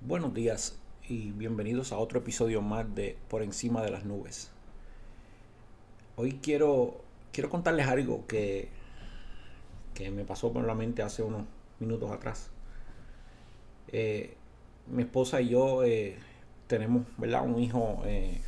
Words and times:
Buenos 0.00 0.32
días 0.32 0.78
y 1.08 1.32
bienvenidos 1.32 1.90
a 1.90 1.98
otro 1.98 2.20
episodio 2.20 2.62
más 2.62 2.94
de 2.94 3.18
Por 3.28 3.42
encima 3.42 3.82
de 3.82 3.90
las 3.90 4.04
nubes. 4.04 4.48
Hoy 6.14 6.38
quiero, 6.40 7.00
quiero 7.32 7.50
contarles 7.50 7.88
algo 7.88 8.24
que, 8.28 8.68
que 9.94 10.12
me 10.12 10.24
pasó 10.24 10.52
por 10.52 10.64
la 10.64 10.76
mente 10.76 11.02
hace 11.02 11.24
unos 11.24 11.42
minutos 11.80 12.12
atrás. 12.12 12.48
Eh, 13.88 14.36
mi 14.86 15.02
esposa 15.02 15.40
y 15.40 15.48
yo 15.48 15.82
eh, 15.82 16.16
tenemos 16.68 17.02
¿verdad? 17.16 17.44
un 17.44 17.58
hijo 17.58 18.00
eh, 18.04 18.40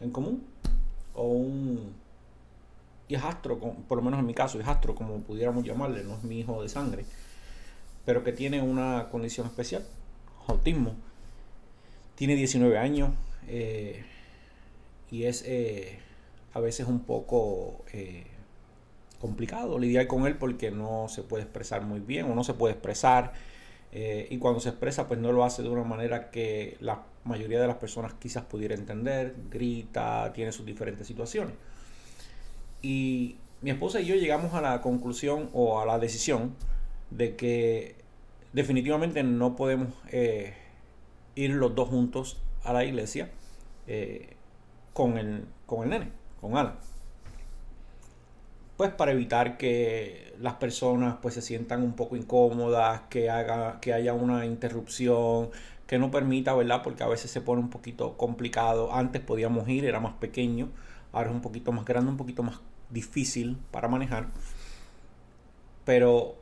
en 0.00 0.12
común 0.12 0.46
o 1.12 1.26
un 1.26 1.92
hijastro, 3.08 3.58
por 3.58 3.98
lo 3.98 4.04
menos 4.04 4.20
en 4.20 4.26
mi 4.26 4.34
caso, 4.34 4.60
hijastro, 4.60 4.94
como 4.94 5.18
pudiéramos 5.22 5.64
llamarle, 5.64 6.04
no 6.04 6.14
es 6.14 6.22
mi 6.22 6.38
hijo 6.38 6.62
de 6.62 6.68
sangre 6.68 7.04
pero 8.04 8.24
que 8.24 8.32
tiene 8.32 8.62
una 8.62 9.08
condición 9.10 9.46
especial, 9.46 9.86
autismo. 10.46 10.94
Tiene 12.14 12.34
19 12.34 12.78
años 12.78 13.10
eh, 13.48 14.04
y 15.10 15.24
es 15.24 15.44
eh, 15.46 15.98
a 16.52 16.60
veces 16.60 16.86
un 16.86 17.00
poco 17.00 17.84
eh, 17.92 18.26
complicado 19.20 19.78
lidiar 19.78 20.06
con 20.06 20.26
él 20.26 20.36
porque 20.36 20.70
no 20.70 21.08
se 21.08 21.22
puede 21.22 21.44
expresar 21.44 21.82
muy 21.82 22.00
bien 22.00 22.30
o 22.30 22.34
no 22.34 22.44
se 22.44 22.54
puede 22.54 22.74
expresar 22.74 23.32
y 23.94 24.38
cuando 24.38 24.58
se 24.58 24.70
expresa 24.70 25.06
pues 25.06 25.20
no 25.20 25.32
lo 25.32 25.44
hace 25.44 25.62
de 25.62 25.68
una 25.68 25.84
manera 25.84 26.30
que 26.30 26.78
la 26.80 27.02
mayoría 27.24 27.60
de 27.60 27.66
las 27.66 27.76
personas 27.76 28.14
quizás 28.14 28.42
pudiera 28.42 28.74
entender, 28.74 29.34
grita, 29.50 30.32
tiene 30.32 30.50
sus 30.50 30.64
diferentes 30.64 31.06
situaciones. 31.06 31.52
Y 32.80 33.36
mi 33.60 33.70
esposa 33.70 34.00
y 34.00 34.06
yo 34.06 34.14
llegamos 34.14 34.54
a 34.54 34.62
la 34.62 34.80
conclusión 34.80 35.50
o 35.52 35.78
a 35.78 35.84
la 35.84 35.98
decisión 35.98 36.54
de 37.16 37.36
que 37.36 37.96
definitivamente 38.52 39.22
no 39.22 39.56
podemos 39.56 39.88
eh, 40.10 40.54
ir 41.34 41.50
los 41.50 41.74
dos 41.74 41.88
juntos 41.88 42.40
a 42.64 42.72
la 42.72 42.84
iglesia 42.84 43.30
eh, 43.86 44.36
con, 44.92 45.18
el, 45.18 45.46
con 45.66 45.84
el 45.84 45.90
nene, 45.90 46.12
con 46.40 46.56
Ana. 46.56 46.76
Pues 48.76 48.90
para 48.90 49.12
evitar 49.12 49.58
que 49.58 50.34
las 50.40 50.54
personas 50.54 51.16
pues 51.22 51.34
se 51.34 51.42
sientan 51.42 51.82
un 51.82 51.92
poco 51.94 52.16
incómodas, 52.16 53.02
que, 53.10 53.30
haga, 53.30 53.80
que 53.80 53.92
haya 53.92 54.12
una 54.12 54.44
interrupción, 54.46 55.50
que 55.86 55.98
no 55.98 56.10
permita, 56.10 56.54
¿verdad? 56.54 56.82
Porque 56.82 57.04
a 57.04 57.08
veces 57.08 57.30
se 57.30 57.40
pone 57.40 57.60
un 57.60 57.70
poquito 57.70 58.16
complicado. 58.16 58.92
Antes 58.92 59.20
podíamos 59.22 59.68
ir, 59.68 59.84
era 59.84 60.00
más 60.00 60.14
pequeño, 60.14 60.70
ahora 61.12 61.28
es 61.28 61.34
un 61.34 61.42
poquito 61.42 61.70
más 61.70 61.84
grande, 61.84 62.10
un 62.10 62.16
poquito 62.16 62.42
más 62.42 62.60
difícil 62.90 63.58
para 63.70 63.88
manejar. 63.88 64.28
Pero 65.84 66.41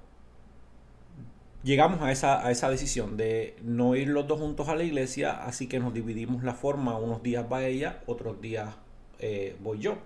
llegamos 1.62 2.00
a 2.02 2.10
esa, 2.12 2.44
a 2.44 2.50
esa 2.50 2.70
decisión 2.70 3.16
de 3.16 3.56
no 3.62 3.96
ir 3.96 4.08
los 4.08 4.26
dos 4.26 4.40
juntos 4.40 4.68
a 4.68 4.74
la 4.74 4.84
iglesia, 4.84 5.44
así 5.44 5.66
que 5.66 5.78
nos 5.78 5.92
dividimos 5.92 6.42
la 6.42 6.54
forma, 6.54 6.96
unos 6.96 7.22
días 7.22 7.46
va 7.50 7.64
ella, 7.64 8.00
otros 8.06 8.40
días 8.40 8.74
eh, 9.18 9.56
voy 9.60 9.78
yo. 9.78 9.98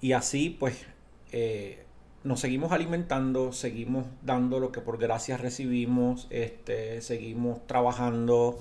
Y 0.00 0.12
así 0.12 0.50
pues 0.50 0.76
eh, 1.32 1.84
nos 2.22 2.40
seguimos 2.40 2.72
alimentando, 2.72 3.52
seguimos 3.52 4.06
dando 4.22 4.60
lo 4.60 4.72
que 4.72 4.80
por 4.80 4.98
gracia 4.98 5.36
recibimos, 5.36 6.26
este, 6.30 7.00
seguimos 7.00 7.66
trabajando 7.66 8.60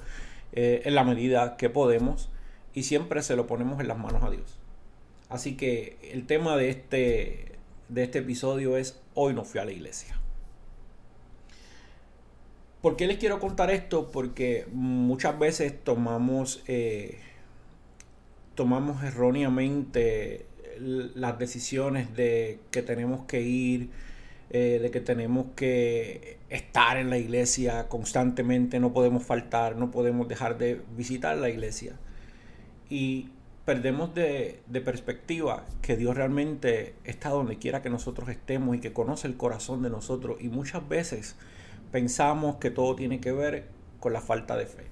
eh, 0.51 0.81
en 0.85 0.95
la 0.95 1.03
medida 1.03 1.57
que 1.57 1.69
podemos 1.69 2.29
y 2.73 2.83
siempre 2.83 3.21
se 3.21 3.35
lo 3.35 3.47
ponemos 3.47 3.79
en 3.79 3.87
las 3.87 3.97
manos 3.97 4.23
a 4.23 4.29
Dios. 4.29 4.57
Así 5.29 5.55
que 5.55 5.97
el 6.11 6.25
tema 6.25 6.57
de 6.57 6.69
este, 6.69 7.53
de 7.89 8.03
este 8.03 8.19
episodio 8.19 8.77
es 8.77 8.99
hoy 9.13 9.33
no 9.33 9.45
fui 9.45 9.59
a 9.59 9.65
la 9.65 9.71
iglesia. 9.71 10.19
¿Por 12.83 12.97
qué 12.97 13.07
les 13.07 13.17
quiero 13.17 13.39
contar 13.39 13.71
esto? 13.71 14.11
Porque 14.11 14.67
muchas 14.73 15.39
veces 15.39 15.73
tomamos, 15.85 16.61
eh, 16.67 17.17
tomamos 18.55 19.01
erróneamente 19.05 20.45
las 20.77 21.39
decisiones 21.39 22.13
de 22.13 22.59
que 22.71 22.81
tenemos 22.81 23.21
que 23.21 23.39
ir, 23.39 23.89
eh, 24.49 24.79
de 24.81 24.91
que 24.91 24.99
tenemos 24.99 25.45
que 25.55 26.39
estar 26.49 26.97
en 26.97 27.09
la 27.09 27.17
iglesia 27.17 27.87
constantemente, 27.87 28.81
no 28.81 28.91
podemos 28.91 29.23
faltar, 29.23 29.77
no 29.77 29.89
podemos 29.89 30.27
dejar 30.27 30.57
de 30.57 30.81
visitar 30.97 31.37
la 31.37 31.47
iglesia. 31.49 31.93
Y 32.89 33.29
perdemos 33.63 34.13
de, 34.13 34.59
de, 34.67 34.81
perspectiva 34.81 35.65
que 35.81 35.95
Dios 35.95 36.17
realmente 36.17 36.95
está 37.05 37.29
donde 37.29 37.57
quiera 37.59 37.81
que 37.81 37.89
nosotros 37.89 38.27
estemos 38.27 38.75
y 38.75 38.81
que 38.81 38.91
conoce 38.91 39.25
el 39.25 39.37
corazón 39.37 39.83
de 39.83 39.89
nosotros. 39.89 40.35
Y 40.41 40.49
muchas 40.49 40.85
veces 40.89 41.37
pensamos 41.93 42.55
que 42.55 42.71
todo 42.71 42.95
tiene 42.95 43.21
que 43.21 43.31
ver 43.31 43.67
con 43.99 44.13
la 44.13 44.19
falta 44.19 44.57
de 44.57 44.65
fe. 44.65 44.87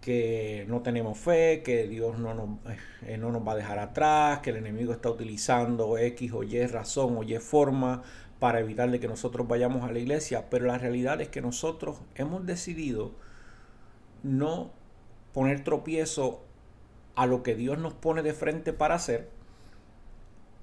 Que 0.00 0.64
no 0.66 0.82
tenemos 0.82 1.16
fe, 1.16 1.62
que 1.62 1.86
Dios 1.86 2.18
no 2.18 2.34
nos, 2.34 2.48
eh, 3.06 3.16
no 3.16 3.30
nos 3.30 3.46
va 3.46 3.52
a 3.52 3.56
dejar 3.56 3.78
atrás, 3.78 4.40
que 4.40 4.50
el 4.50 4.56
enemigo 4.56 4.92
está 4.92 5.08
utilizando 5.08 5.96
X 5.98 6.32
o 6.32 6.42
Y 6.42 6.66
razón 6.66 7.16
o 7.16 7.22
Y 7.22 7.38
forma 7.38 8.02
para 8.40 8.58
evitar 8.58 8.98
que 8.98 9.06
nosotros 9.06 9.46
vayamos 9.46 9.88
a 9.88 9.92
la 9.92 10.00
iglesia. 10.00 10.50
Pero 10.50 10.66
la 10.66 10.78
realidad 10.78 11.20
es 11.20 11.28
que 11.28 11.40
nosotros 11.42 12.00
hemos 12.16 12.44
decidido 12.44 13.12
no 14.24 14.72
poner 15.32 15.62
tropiezo 15.62 16.42
a 17.14 17.26
lo 17.26 17.44
que 17.44 17.54
Dios 17.54 17.78
nos 17.78 17.94
pone 17.94 18.22
de 18.22 18.34
frente 18.34 18.72
para 18.72 18.96
hacer 18.96 19.28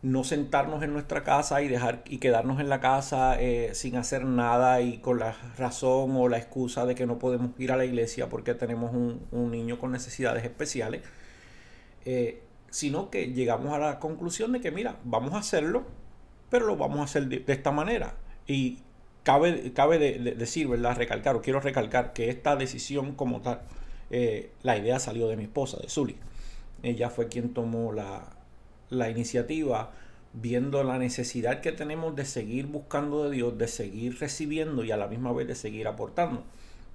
no 0.03 0.23
sentarnos 0.23 0.83
en 0.83 0.93
nuestra 0.93 1.23
casa 1.23 1.61
y 1.61 1.67
dejar 1.67 2.03
y 2.05 2.19
quedarnos 2.19 2.59
en 2.59 2.69
la 2.69 2.79
casa 2.79 3.41
eh, 3.41 3.71
sin 3.73 3.95
hacer 3.95 4.25
nada 4.25 4.81
y 4.81 4.99
con 4.99 5.19
la 5.19 5.35
razón 5.57 6.15
o 6.15 6.29
la 6.29 6.37
excusa 6.37 6.85
de 6.85 6.93
que 6.93 7.07
no 7.07 7.17
podemos 7.17 7.51
ir 7.59 7.71
a 7.71 7.77
la 7.77 7.85
iglesia 7.85 8.29
porque 8.29 8.53
tenemos 8.53 8.93
un, 8.93 9.51
niño 9.51 9.79
con 9.79 9.91
necesidades 9.91 10.43
especiales, 10.43 11.01
eh, 12.05 12.43
sino 12.69 13.09
que 13.09 13.33
llegamos 13.33 13.73
a 13.73 13.79
la 13.79 13.99
conclusión 13.99 14.51
de 14.51 14.61
que 14.61 14.71
mira, 14.71 14.97
vamos 15.03 15.33
a 15.33 15.39
hacerlo, 15.39 15.85
pero 16.49 16.67
lo 16.67 16.77
vamos 16.77 16.99
a 16.99 17.03
hacer 17.03 17.27
de, 17.27 17.43
esta 17.47 17.71
manera. 17.71 18.15
Y 18.45 18.79
cabe, 19.23 19.73
cabe 19.73 19.97
de, 19.97 20.35
decir, 20.35 20.67
¿verdad? 20.67 20.95
Recalcar, 20.95 21.35
o 21.35 21.41
quiero 21.41 21.59
recalcar 21.59 22.13
que 22.13 22.29
esta 22.29 22.55
decisión 22.55 23.15
como 23.15 23.41
tal, 23.41 23.61
eh, 24.11 24.51
la 24.63 24.77
idea 24.77 24.99
salió 24.99 25.27
de 25.27 25.37
mi 25.37 25.43
esposa, 25.43 25.77
de 25.81 25.89
Zully. 25.89 26.17
Ella 26.83 27.09
fue 27.09 27.27
quien 27.27 27.53
tomó 27.53 27.91
la, 27.91 28.36
la 28.89 29.09
iniciativa 29.09 29.91
viendo 30.33 30.83
la 30.83 30.97
necesidad 30.97 31.61
que 31.61 31.71
tenemos 31.71 32.15
de 32.15 32.25
seguir 32.25 32.67
buscando 32.67 33.23
de 33.23 33.35
Dios, 33.35 33.57
de 33.57 33.67
seguir 33.67 34.19
recibiendo 34.19 34.83
y 34.83 34.91
a 34.91 34.97
la 34.97 35.07
misma 35.07 35.33
vez 35.33 35.47
de 35.47 35.55
seguir 35.55 35.87
aportando. 35.87 36.43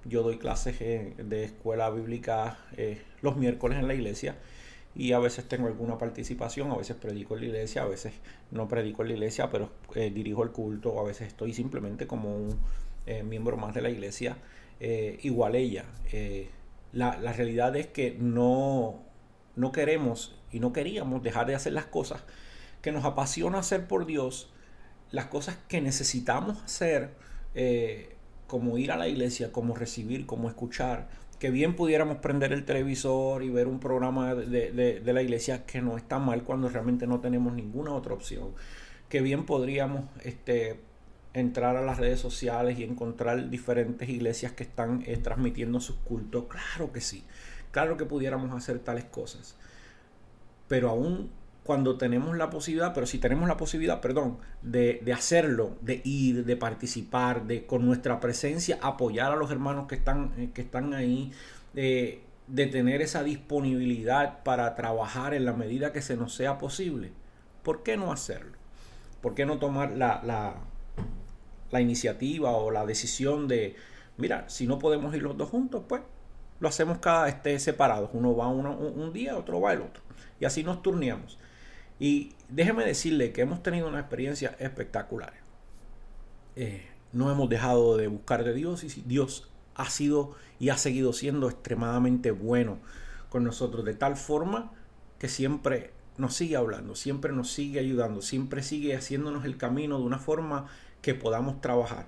Yo 0.05 0.23
doy 0.23 0.37
clases 0.37 0.79
de 0.79 1.43
escuela 1.43 1.89
bíblica 1.89 2.57
eh, 2.77 3.01
los 3.21 3.37
miércoles 3.37 3.79
en 3.79 3.87
la 3.87 3.93
iglesia 3.93 4.35
y 4.95 5.13
a 5.13 5.19
veces 5.19 5.47
tengo 5.47 5.67
alguna 5.67 5.97
participación, 5.97 6.71
a 6.71 6.77
veces 6.77 6.95
predico 6.95 7.35
en 7.35 7.41
la 7.41 7.45
iglesia, 7.47 7.83
a 7.83 7.87
veces 7.87 8.13
no 8.51 8.67
predico 8.67 9.01
en 9.01 9.09
la 9.09 9.13
iglesia, 9.15 9.49
pero 9.49 9.69
eh, 9.95 10.11
dirijo 10.13 10.43
el 10.43 10.51
culto, 10.51 10.99
a 10.99 11.03
veces 11.03 11.27
estoy 11.27 11.53
simplemente 11.53 12.05
como 12.05 12.35
un 12.35 12.59
eh, 13.05 13.23
miembro 13.23 13.57
más 13.57 13.73
de 13.73 13.81
la 13.81 13.89
iglesia, 13.89 14.37
igual 14.79 15.55
ella. 15.55 15.85
La, 16.91 17.17
la, 17.17 17.31
realidad 17.31 17.73
es 17.77 17.87
que 17.87 18.17
no, 18.19 19.01
no 19.55 19.71
queremos 19.71 20.35
y 20.53 20.59
no 20.59 20.71
queríamos 20.71 21.21
dejar 21.23 21.47
de 21.47 21.55
hacer 21.55 21.73
las 21.73 21.85
cosas 21.85 22.23
que 22.83 22.91
nos 22.91 23.05
apasiona 23.05 23.59
hacer 23.59 23.87
por 23.87 24.05
Dios, 24.05 24.51
las 25.09 25.25
cosas 25.25 25.57
que 25.67 25.81
necesitamos 25.81 26.61
hacer, 26.63 27.11
eh, 27.55 28.15
como 28.45 28.77
ir 28.77 28.91
a 28.91 28.97
la 28.97 29.07
iglesia, 29.07 29.51
como 29.51 29.73
recibir, 29.73 30.25
como 30.25 30.49
escuchar, 30.49 31.07
que 31.39 31.49
bien 31.49 31.75
pudiéramos 31.75 32.17
prender 32.17 32.51
el 32.53 32.65
televisor 32.65 33.41
y 33.41 33.49
ver 33.49 33.67
un 33.67 33.79
programa 33.79 34.35
de, 34.35 35.01
la 35.03 35.21
iglesia 35.21 35.65
que 35.65 35.81
no 35.81 35.97
está 35.97 36.19
mal 36.19 36.43
cuando 36.43 36.69
realmente 36.69 37.07
no 37.07 37.19
tenemos 37.19 37.53
ninguna 37.53 37.93
otra 37.93 38.13
opción, 38.13 38.49
que 39.09 39.21
bien 39.21 39.45
podríamos 39.45 40.05
este, 40.21 40.79
entrar 41.33 41.77
a 41.77 41.81
las 41.81 41.97
redes 41.97 42.19
sociales 42.19 42.77
y 42.79 42.83
encontrar 42.83 43.49
diferentes 43.49 44.09
iglesias 44.09 44.51
que 44.51 44.63
están 44.63 45.03
eh, 45.05 45.17
transmitiendo 45.17 45.79
sus 45.79 45.95
cultos, 45.97 46.45
claro 46.49 46.91
que 46.91 46.99
sí, 46.99 47.23
claro 47.71 47.95
que 47.95 48.05
pudiéramos 48.05 48.51
hacer 48.51 48.79
tales 48.79 49.05
cosas 49.05 49.57
pero 50.73 50.89
aún 50.89 51.29
cuando 51.63 51.99
tenemos 51.99 52.35
la 52.35 52.49
posibilidad, 52.49 52.95
pero 52.95 53.05
si 53.05 53.19
tenemos 53.19 53.47
la 53.47 53.57
posibilidad, 53.57 54.01
perdón, 54.01 54.39
de, 54.63 55.03
hacerlo, 55.15 55.77
de 55.81 56.01
ir, 56.03 56.45
de 56.45 56.57
participar, 56.57 57.45
de 57.45 57.67
con 57.67 57.85
nuestra 57.85 58.19
presencia 58.19 58.79
apoyar 58.81 59.31
a 59.31 59.35
los 59.35 59.51
hermanos 59.51 59.85
que 59.85 59.93
están, 59.93 60.33
eh, 60.35 60.49
que 60.51 60.61
están 60.61 60.95
ahí, 60.95 61.31
de 61.75 62.23
tener 62.47 63.03
esa 63.03 63.21
disponibilidad 63.21 64.41
para 64.41 64.73
trabajar 64.73 65.35
en 65.35 65.45
la 65.45 65.53
medida 65.53 65.93
que 65.93 66.01
se 66.01 66.17
nos 66.17 66.33
sea 66.33 66.57
posible, 66.57 67.11
¿por 67.61 67.83
qué 67.83 67.95
no 67.95 68.11
hacerlo? 68.11 68.57
¿Por 69.21 69.35
qué 69.35 69.45
no 69.45 69.59
tomar 69.59 69.91
la, 69.91 70.23
la, 70.25 70.55
la 71.69 71.81
iniciativa 71.81 72.49
o 72.49 72.71
la 72.71 72.83
decisión 72.87 73.47
de, 73.47 73.75
mira, 74.17 74.49
si 74.49 74.65
no 74.65 74.79
podemos 74.79 75.13
ir 75.13 75.21
los 75.21 75.37
dos 75.37 75.51
juntos, 75.51 75.83
pues 75.87 76.01
lo 76.59 76.67
hacemos 76.67 76.99
cada 76.99 77.27
este 77.29 77.59
separados. 77.59 78.09
Uno 78.13 78.35
va 78.35 78.47
uno, 78.47 78.77
un 78.77 79.13
día, 79.13 79.37
otro 79.37 79.59
va 79.59 79.73
el 79.73 79.81
otro 79.81 80.03
y 80.43 80.45
así 80.45 80.61
nos 80.61 80.81
turneamos. 80.81 81.39
Y 81.99 82.33
déjeme 82.49 82.83
decirle 82.83 83.31
que 83.31 83.41
hemos 83.41 83.63
tenido 83.63 83.87
una 83.87 83.99
experiencia 83.99 84.57
espectacular. 84.59 85.33
Eh, 86.57 86.85
no 87.13 87.31
hemos 87.31 87.49
dejado 87.49 87.95
de 87.95 88.07
buscar 88.07 88.43
de 88.43 88.53
Dios 88.53 88.83
y 88.83 89.03
Dios 89.05 89.49
ha 89.75 89.89
sido 89.89 90.35
y 90.59 90.67
ha 90.67 90.77
seguido 90.77 91.13
siendo 91.13 91.49
extremadamente 91.49 92.31
bueno 92.31 92.79
con 93.29 93.45
nosotros, 93.45 93.85
de 93.85 93.93
tal 93.93 94.17
forma 94.17 94.73
que 95.17 95.29
siempre 95.29 95.93
nos 96.17 96.35
sigue 96.35 96.57
hablando, 96.57 96.95
siempre 96.95 97.31
nos 97.31 97.49
sigue 97.49 97.79
ayudando, 97.79 98.21
siempre 98.21 98.61
sigue 98.63 98.97
haciéndonos 98.97 99.45
el 99.45 99.55
camino 99.55 99.97
de 99.97 100.03
una 100.03 100.19
forma 100.19 100.67
que 101.01 101.15
podamos 101.15 101.61
trabajar. 101.61 102.07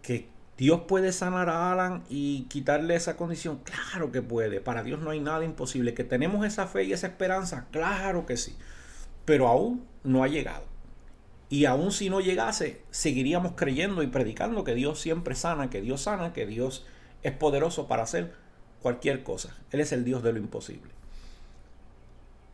Que 0.00 0.28
Dios 0.58 0.82
puede 0.86 1.12
sanar 1.12 1.48
a 1.48 1.72
Alan 1.72 2.04
y 2.08 2.42
quitarle 2.44 2.94
esa 2.94 3.16
condición. 3.16 3.60
Claro 3.64 4.12
que 4.12 4.22
puede. 4.22 4.60
Para 4.60 4.82
Dios 4.82 5.00
no 5.00 5.10
hay 5.10 5.20
nada 5.20 5.44
imposible. 5.44 5.94
Que 5.94 6.04
tenemos 6.04 6.44
esa 6.46 6.66
fe 6.66 6.84
y 6.84 6.92
esa 6.92 7.06
esperanza. 7.06 7.66
Claro 7.70 8.26
que 8.26 8.36
sí. 8.36 8.56
Pero 9.24 9.48
aún 9.48 9.86
no 10.04 10.22
ha 10.22 10.28
llegado. 10.28 10.64
Y 11.48 11.64
aún 11.66 11.92
si 11.92 12.08
no 12.10 12.20
llegase, 12.20 12.82
seguiríamos 12.90 13.52
creyendo 13.56 14.02
y 14.02 14.06
predicando 14.06 14.64
que 14.64 14.74
Dios 14.74 15.00
siempre 15.00 15.34
sana, 15.34 15.68
que 15.68 15.80
Dios 15.82 16.02
sana, 16.02 16.32
que 16.32 16.46
Dios 16.46 16.86
es 17.22 17.32
poderoso 17.32 17.88
para 17.88 18.04
hacer 18.04 18.34
cualquier 18.80 19.22
cosa. 19.22 19.56
Él 19.70 19.80
es 19.80 19.92
el 19.92 20.04
Dios 20.04 20.22
de 20.22 20.32
lo 20.32 20.38
imposible. 20.38 20.92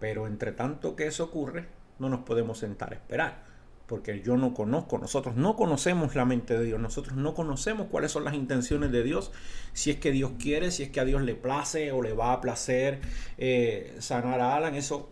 Pero 0.01 0.27
entre 0.27 0.53
tanto 0.53 0.97
que 0.97 1.07
eso 1.07 1.25
ocurre, 1.25 1.67
no 1.99 2.09
nos 2.09 2.21
podemos 2.21 2.59
sentar 2.59 2.93
a 2.93 2.97
esperar 2.97 3.48
porque 3.89 4.21
yo 4.21 4.37
no 4.37 4.53
conozco, 4.53 4.99
nosotros 4.99 5.35
no 5.37 5.57
conocemos 5.57 6.15
la 6.15 6.27
mente 6.27 6.59
de 6.59 6.67
Dios, 6.67 6.79
nosotros 6.79 7.17
no 7.17 7.33
conocemos 7.33 7.87
cuáles 7.91 8.13
son 8.13 8.23
las 8.23 8.35
intenciones 8.35 8.93
de 8.93 9.03
Dios, 9.03 9.33
si 9.73 9.91
es 9.91 9.97
que 9.97 10.13
Dios 10.13 10.33
quiere, 10.39 10.71
si 10.71 10.83
es 10.83 10.91
que 10.91 11.01
a 11.01 11.07
Dios 11.07 11.23
le 11.23 11.35
place 11.35 11.91
o 11.91 12.03
le 12.03 12.13
va 12.13 12.35
a 12.35 12.43
placer 12.43 13.01
eh, 13.39 13.97
sanar 13.99 14.43
a 14.43 14.57
Alan, 14.57 14.75
eso 14.75 15.09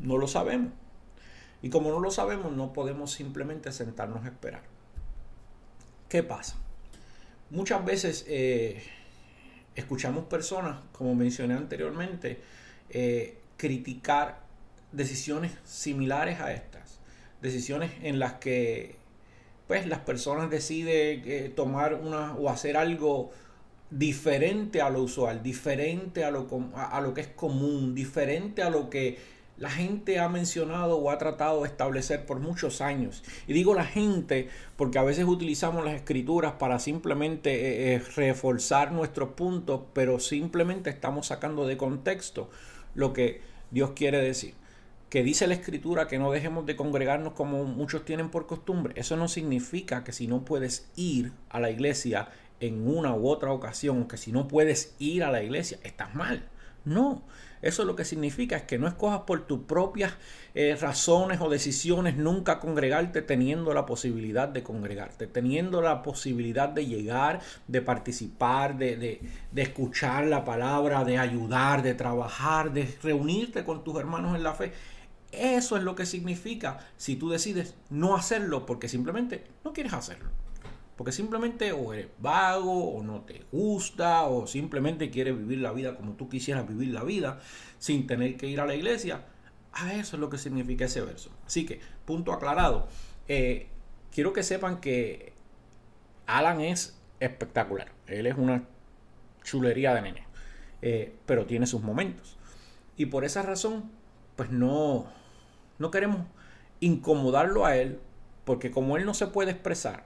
no 0.00 0.16
lo 0.16 0.28
sabemos. 0.28 0.72
Y 1.60 1.70
como 1.70 1.90
no 1.90 1.98
lo 1.98 2.12
sabemos, 2.12 2.52
no 2.52 2.72
podemos 2.72 3.10
simplemente 3.10 3.72
sentarnos 3.72 4.24
a 4.24 4.28
esperar. 4.28 4.62
¿Qué 6.08 6.22
pasa? 6.22 6.56
Muchas 7.50 7.84
veces 7.84 8.24
eh, 8.28 8.80
escuchamos 9.74 10.26
personas, 10.26 10.78
como 10.92 11.16
mencioné 11.16 11.54
anteriormente, 11.54 12.40
eh, 12.90 13.40
criticar 13.56 14.38
decisiones 14.92 15.50
similares 15.64 16.38
a 16.38 16.52
esta 16.52 16.83
decisiones 17.44 17.92
en 18.02 18.18
las 18.18 18.34
que 18.34 18.96
pues 19.68 19.86
las 19.86 20.00
personas 20.00 20.50
deciden 20.50 21.22
eh, 21.24 21.52
tomar 21.54 21.94
una 21.94 22.34
o 22.34 22.50
hacer 22.50 22.76
algo 22.76 23.30
diferente 23.90 24.80
a 24.80 24.90
lo 24.90 25.02
usual, 25.02 25.42
diferente 25.42 26.24
a 26.24 26.30
lo, 26.30 26.48
a, 26.74 27.00
lo 27.00 27.14
que 27.14 27.20
es 27.20 27.28
común, 27.28 27.94
diferente 27.94 28.62
a 28.62 28.70
lo 28.70 28.90
que 28.90 29.18
la 29.56 29.70
gente 29.70 30.18
ha 30.18 30.28
mencionado 30.28 30.96
o 30.96 31.10
ha 31.10 31.18
tratado 31.18 31.62
de 31.62 31.68
establecer 31.68 32.26
por 32.26 32.40
muchos 32.40 32.80
años. 32.80 33.22
Y 33.46 33.52
digo 33.52 33.74
la 33.74 33.84
gente 33.84 34.48
porque 34.76 34.98
a 34.98 35.04
veces 35.04 35.26
utilizamos 35.26 35.84
las 35.84 35.94
escrituras 35.94 36.54
para 36.54 36.78
simplemente 36.78 37.52
eh, 37.52 37.94
eh, 37.94 38.02
reforzar 38.16 38.90
nuestros 38.90 39.30
puntos, 39.30 39.82
pero 39.92 40.18
simplemente 40.18 40.90
estamos 40.90 41.28
sacando 41.28 41.66
de 41.66 41.76
contexto 41.76 42.50
lo 42.94 43.12
que 43.12 43.42
Dios 43.70 43.92
quiere 43.94 44.18
decir 44.18 44.54
que 45.14 45.22
dice 45.22 45.46
la 45.46 45.54
escritura 45.54 46.08
que 46.08 46.18
no 46.18 46.32
dejemos 46.32 46.66
de 46.66 46.74
congregarnos 46.74 47.34
como 47.34 47.62
muchos 47.62 48.04
tienen 48.04 48.30
por 48.30 48.48
costumbre. 48.48 48.94
Eso 48.96 49.16
no 49.16 49.28
significa 49.28 50.02
que 50.02 50.10
si 50.10 50.26
no 50.26 50.44
puedes 50.44 50.90
ir 50.96 51.30
a 51.50 51.60
la 51.60 51.70
iglesia 51.70 52.30
en 52.58 52.88
una 52.88 53.14
u 53.14 53.28
otra 53.28 53.52
ocasión, 53.52 54.08
que 54.08 54.16
si 54.16 54.32
no 54.32 54.48
puedes 54.48 54.96
ir 54.98 55.22
a 55.22 55.30
la 55.30 55.40
iglesia, 55.40 55.78
estás 55.84 56.16
mal. 56.16 56.48
No, 56.84 57.22
eso 57.62 57.84
lo 57.84 57.94
que 57.94 58.04
significa 58.04 58.56
es 58.56 58.62
que 58.64 58.76
no 58.76 58.88
escojas 58.88 59.20
por 59.20 59.46
tus 59.46 59.60
propias 59.60 60.14
eh, 60.56 60.76
razones 60.80 61.40
o 61.40 61.48
decisiones 61.48 62.16
nunca 62.16 62.58
congregarte 62.58 63.22
teniendo 63.22 63.72
la 63.72 63.86
posibilidad 63.86 64.48
de 64.48 64.64
congregarte, 64.64 65.28
teniendo 65.28 65.80
la 65.80 66.02
posibilidad 66.02 66.68
de 66.68 66.86
llegar, 66.86 67.40
de 67.68 67.82
participar, 67.82 68.76
de, 68.76 69.20
de 69.52 69.62
escuchar 69.62 70.26
la 70.26 70.44
palabra, 70.44 71.04
de 71.04 71.18
ayudar, 71.18 71.82
de 71.84 71.94
trabajar, 71.94 72.72
de 72.72 72.92
reunirte 73.00 73.62
con 73.62 73.84
tus 73.84 73.96
hermanos 74.00 74.34
en 74.34 74.42
la 74.42 74.54
fe. 74.54 74.72
Eso 75.38 75.76
es 75.76 75.82
lo 75.82 75.94
que 75.94 76.06
significa 76.06 76.78
si 76.96 77.16
tú 77.16 77.30
decides 77.30 77.74
no 77.90 78.16
hacerlo 78.16 78.66
porque 78.66 78.88
simplemente 78.88 79.44
no 79.64 79.72
quieres 79.72 79.92
hacerlo. 79.92 80.30
Porque 80.96 81.12
simplemente 81.12 81.72
o 81.72 81.92
eres 81.92 82.08
vago 82.20 82.94
o 82.94 83.02
no 83.02 83.22
te 83.22 83.42
gusta 83.50 84.24
o 84.24 84.46
simplemente 84.46 85.10
quieres 85.10 85.36
vivir 85.36 85.58
la 85.58 85.72
vida 85.72 85.96
como 85.96 86.12
tú 86.12 86.28
quisieras 86.28 86.68
vivir 86.68 86.88
la 86.88 87.02
vida 87.02 87.40
sin 87.78 88.06
tener 88.06 88.36
que 88.36 88.46
ir 88.46 88.60
a 88.60 88.66
la 88.66 88.74
iglesia. 88.74 89.24
A 89.72 89.94
eso 89.94 90.16
es 90.16 90.20
lo 90.20 90.30
que 90.30 90.38
significa 90.38 90.84
ese 90.84 91.00
verso. 91.00 91.30
Así 91.46 91.66
que, 91.66 91.80
punto 92.04 92.32
aclarado. 92.32 92.86
Eh, 93.26 93.66
quiero 94.12 94.32
que 94.32 94.44
sepan 94.44 94.80
que 94.80 95.32
Alan 96.26 96.60
es 96.60 96.96
espectacular. 97.18 97.90
Él 98.06 98.26
es 98.26 98.36
una 98.36 98.64
chulería 99.42 99.94
de 99.94 100.02
nene. 100.02 100.26
Eh, 100.80 101.14
pero 101.26 101.46
tiene 101.46 101.66
sus 101.66 101.82
momentos. 101.82 102.36
Y 102.96 103.06
por 103.06 103.24
esa 103.24 103.42
razón, 103.42 103.90
pues 104.36 104.50
no, 104.50 105.06
no 105.78 105.90
queremos 105.90 106.20
incomodarlo 106.80 107.66
a 107.66 107.76
él, 107.76 107.98
porque 108.44 108.70
como 108.70 108.96
él 108.96 109.06
no 109.06 109.14
se 109.14 109.26
puede 109.26 109.50
expresar, 109.52 110.04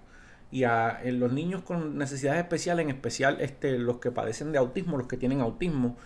y 0.51 0.65
a 0.65 1.01
los 1.05 1.33
niños 1.33 1.63
con 1.63 1.99
necesidades 1.99 2.41
especiales, 2.41 2.85
en 2.85 2.91
especial 2.91 3.39
este, 3.41 3.79
los 3.79 3.99
que 3.99 4.11
padecen 4.11 4.53
de 4.53 4.59
autismo, 4.59 4.97
los 4.97 5.07
que 5.07 5.17
tienen 5.17 5.41
autismo, 5.41 5.97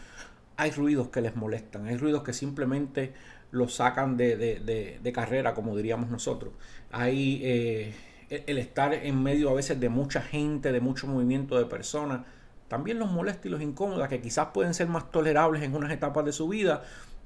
hay 0.56 0.70
ruidos 0.70 1.08
que 1.08 1.20
les 1.20 1.36
molestan, 1.36 1.86
hay 1.86 1.96
ruidos 1.96 2.22
que 2.22 2.32
simplemente 2.32 3.12
los 3.50 3.74
sacan 3.74 4.16
de, 4.16 5.12
carrera, 5.14 5.54
como 5.54 5.76
diríamos 5.76 6.10
nosotros. 6.10 6.52
Hay 6.90 7.40
eh, 7.44 7.94
el 8.30 8.58
estar 8.58 8.94
en 8.94 9.22
medio 9.22 9.50
a 9.50 9.54
veces 9.54 9.78
de 9.78 9.88
mucha 9.88 10.22
gente, 10.22 10.72
de 10.72 10.80
mucho 10.80 11.06
movimiento 11.06 11.58
de 11.58 11.66
personas, 11.66 12.22
también 12.68 12.98
los 12.98 13.10
molesta 13.10 13.48
y 13.48 13.50
los 13.50 13.60
incomoda, 13.60 14.08
que 14.08 14.20
quizás 14.20 14.48
pueden 14.54 14.72
ser 14.72 14.88
más 14.88 15.10
tolerables 15.10 15.62
en 15.62 15.74
unas 15.74 15.92
etapas 15.92 16.24
de 16.24 16.32
su 16.32 16.48
vida, 16.48 16.82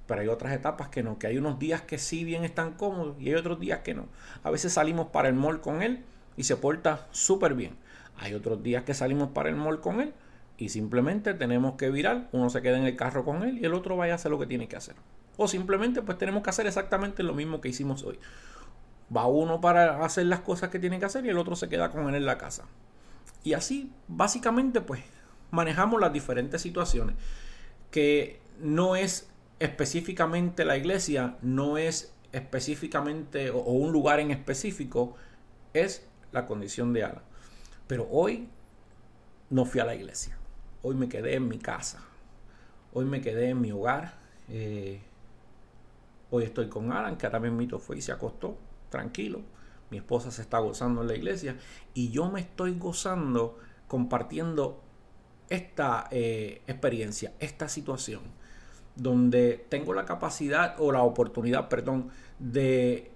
pero 0.07 0.21
hay 0.21 0.29
otras 0.29 0.53
etapas 0.53 0.89
que 0.89 1.03
no, 1.03 1.19
que 1.19 1.27
hay 1.27 1.39
unos 1.39 1.59
días 1.59 1.83
que 1.83 1.99
sí 1.99 2.25
bien 2.25 2.45
están 2.45 2.73
cómodos 2.73 3.17
y 3.21 3.29
hay 3.29 3.35
otros 3.35 3.59
días 3.59 3.81
que 3.81 3.95
no. 3.95 4.07
A 4.43 4.51
veces 4.51 4.73
salimos 4.73 5.09
para 5.09 5.29
el 5.29 5.35
mall 5.35 5.61
con 5.61 5.83
él 5.83 6.05
y 6.37 6.45
se 6.45 6.57
porta 6.57 7.07
súper 7.11 7.55
bien. 7.55 7.77
Hay 8.19 8.35
otros 8.35 8.63
días 8.63 8.85
que 8.85 8.95
salimos 8.95 9.31
para 9.31 9.49
el 9.49 9.57
mall 9.57 9.81
con 9.81 10.01
él 10.01 10.15
y 10.59 10.69
simplemente 10.71 11.35
tenemos 11.35 11.75
que 11.75 11.91
virar, 11.91 12.29
uno 12.33 12.49
se 12.51 12.63
queda 12.63 12.79
en 12.79 12.85
el 12.85 12.97
carro 12.97 13.25
con 13.25 13.43
él 13.43 13.59
y 13.59 13.65
el 13.67 13.75
otro 13.75 13.97
vaya 13.97 14.13
a 14.13 14.17
hacer 14.17 14.31
lo 14.31 14.39
que 14.39 14.47
tiene 14.47 14.69
que 14.69 14.77
hacer. 14.77 14.95
O 15.37 15.49
simplemente 15.49 16.03
pues 16.03 16.17
tenemos 16.17 16.43
que 16.43 16.51
hacer 16.51 16.67
exactamente 16.67 17.23
lo 17.23 17.35
mismo 17.35 17.61
que 17.61 17.69
hicimos 17.69 18.05
hoy. 18.05 18.19
Va 19.15 19.27
uno 19.27 19.61
para 19.61 20.05
hacer 20.05 20.27
las 20.27 20.41
cosas 20.41 20.71
que 20.71 20.79
tiene 20.79 20.99
que 20.99 21.05
hacer 21.05 21.27
y 21.27 21.29
el 21.29 21.39
otro 21.39 21.57
se 21.57 21.69
queda 21.69 21.91
con 21.91 22.09
él 22.09 22.15
en 22.15 22.27
la 22.27 22.39
casa. 22.39 22.65
Y 23.45 23.53
así 23.53 23.93
básicamente 24.09 24.81
pues 24.81 25.03
manejamos 25.51 26.01
las 26.01 26.13
diferentes 26.13 26.63
situaciones 26.63 27.17
que 27.91 28.41
no 28.59 28.97
es 28.97 29.29
específicamente 29.59 30.65
la 30.65 30.77
iglesia 30.77 31.37
no 31.43 31.79
es 31.79 32.15
específicamente 32.33 33.51
o, 33.51 33.61
un 33.61 33.93
lugar 33.93 34.21
en 34.21 34.31
específico, 34.31 35.17
es 35.73 36.07
la 36.33 36.47
condición 36.47 36.93
de 36.93 37.05
Alan. 37.05 37.23
Pero 37.87 38.09
hoy 38.11 38.49
no 39.51 39.65
fui 39.65 39.81
a 39.81 39.85
la 39.85 39.95
iglesia. 39.95 40.37
Hoy 40.83 40.95
me 40.95 41.09
quedé 41.09 41.35
en 41.35 41.49
mi 41.49 41.59
casa. 41.59 42.01
Hoy 42.93 43.05
me 43.05 43.21
quedé 43.21 43.51
en 43.51 43.61
mi 43.61 43.73
hogar. 43.73 44.19
Eh, 44.49 45.01
hoy 46.31 46.45
estoy 46.45 46.69
con 46.69 46.93
Alan, 46.93 47.17
que 47.17 47.27
ahora 47.27 47.41
mismo 47.41 47.79
fue 47.79 47.99
y 47.99 48.03
se 48.03 48.13
acostó, 48.13 48.59
tranquilo. 48.91 49.41
Mi 49.91 49.99
esposa 49.99 50.31
se 50.31 50.43
está 50.43 50.59
gozando 50.59 51.03
en 51.03 51.09
la 51.09 51.15
iglesia. 51.15 51.57
Y 51.95 52.11
yo 52.11 52.31
me 52.31 52.41
estoy 52.41 52.79
gozando 52.79 53.59
compartiendo 53.87 54.83
esta 55.49 56.09
eh, 56.11 56.63
experiencia, 56.67 57.33
esta 57.39 57.69
situación 57.69 58.23
donde 58.97 59.65
tengo 59.69 59.95
la 59.95 60.05
capacidad 60.05 60.75
o 60.79 60.91
la 60.91 61.03
oportunidad, 61.03 61.69
perdón, 61.69 62.11
de 62.39 63.11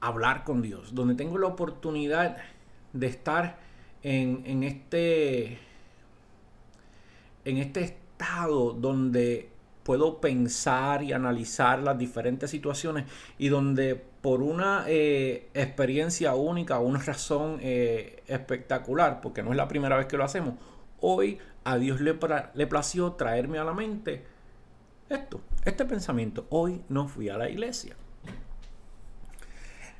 hablar 0.00 0.44
con 0.44 0.62
Dios, 0.62 0.94
donde 0.94 1.14
tengo 1.14 1.38
la 1.38 1.48
oportunidad 1.48 2.36
de 2.92 3.06
estar 3.06 3.58
en, 4.02 4.62
este 4.62 5.58
en 7.44 7.58
este 7.58 7.80
estado 7.82 8.72
donde 8.72 9.50
puedo 9.82 10.20
pensar 10.20 11.02
y 11.02 11.12
analizar 11.12 11.80
las 11.80 11.98
diferentes 11.98 12.50
situaciones 12.50 13.06
y 13.38 13.48
donde 13.48 14.02
por 14.20 14.42
una 14.42 14.84
eh, 14.86 15.48
experiencia 15.54 16.34
única, 16.34 16.78
una 16.78 16.98
razón 16.98 17.58
eh, 17.60 18.22
espectacular, 18.26 19.20
porque 19.20 19.42
no 19.42 19.50
es 19.50 19.56
la 19.56 19.68
primera 19.68 19.96
vez 19.96 20.06
que 20.06 20.18
lo 20.18 20.24
hacemos, 20.24 20.54
hoy 21.00 21.38
a 21.64 21.76
Dios 21.76 22.00
le, 22.00 22.18
le 22.54 22.66
plació 22.66 23.12
traerme 23.12 23.58
a 23.58 23.64
la 23.64 23.72
mente 23.72 24.24
esto, 25.10 25.40
este 25.64 25.84
pensamiento. 25.84 26.46
Hoy 26.50 26.82
no 26.88 27.08
fui 27.08 27.28
a 27.28 27.36
la 27.36 27.50
iglesia. 27.50 27.96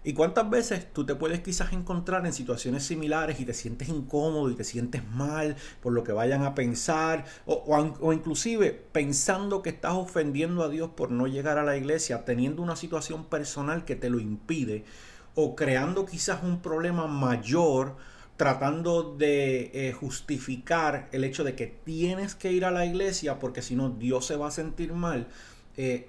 ¿Y 0.03 0.15
cuántas 0.15 0.49
veces 0.49 0.91
tú 0.95 1.05
te 1.05 1.15
puedes 1.15 1.41
quizás 1.41 1.75
encontrar 1.75 2.25
en 2.25 2.33
situaciones 2.33 2.85
similares 2.85 3.39
y 3.39 3.45
te 3.45 3.53
sientes 3.53 3.91
incómodo 3.91 4.51
y 4.51 4.55
te 4.55 4.65
sientes 4.65 5.07
mal 5.07 5.57
por 5.83 5.93
lo 5.93 6.05
que 6.05 6.13
vayan 6.13 6.43
a 6.45 6.55
pensar 6.55 7.27
o, 7.45 7.65
o, 8.01 8.13
inclusive 8.15 8.71
pensando 8.71 9.61
que 9.61 9.69
estás 9.69 9.93
ofendiendo 9.93 10.63
a 10.63 10.71
Dios 10.71 10.91
por 10.97 11.11
no 11.11 11.27
llegar 11.27 11.59
a 11.59 11.65
la 11.65 11.77
iglesia, 11.77 12.25
teniendo 12.25 12.63
una 12.63 12.77
situación 12.77 13.27
personal 13.27 13.85
que 13.85 13.95
te 13.95 14.09
lo 14.09 14.21
impide 14.21 14.87
o 15.35 15.55
creando 15.55 16.07
quizás 16.07 16.43
un 16.43 16.63
problema 16.63 17.07
mayor 17.07 17.97
tratando 18.41 19.03
de 19.03 19.71
eh, 19.75 19.93
justificar 19.93 21.11
el 21.13 21.25
hecho 21.25 21.45
de 21.45 21.55
que 21.55 21.67
tienes 21.67 22.35
que 22.35 22.51
ir 22.51 22.65
a 22.65 22.71
la 22.71 22.87
iglesia 22.87 23.39
porque 23.39 23.61
si 23.61 23.77
no 23.77 23.91
Dios 23.91 24.25
se 24.25 24.35
va 24.35 24.49
a 24.49 24.51
sentir 24.51 24.95
mal. 24.95 25.29
Eh, 25.77 26.09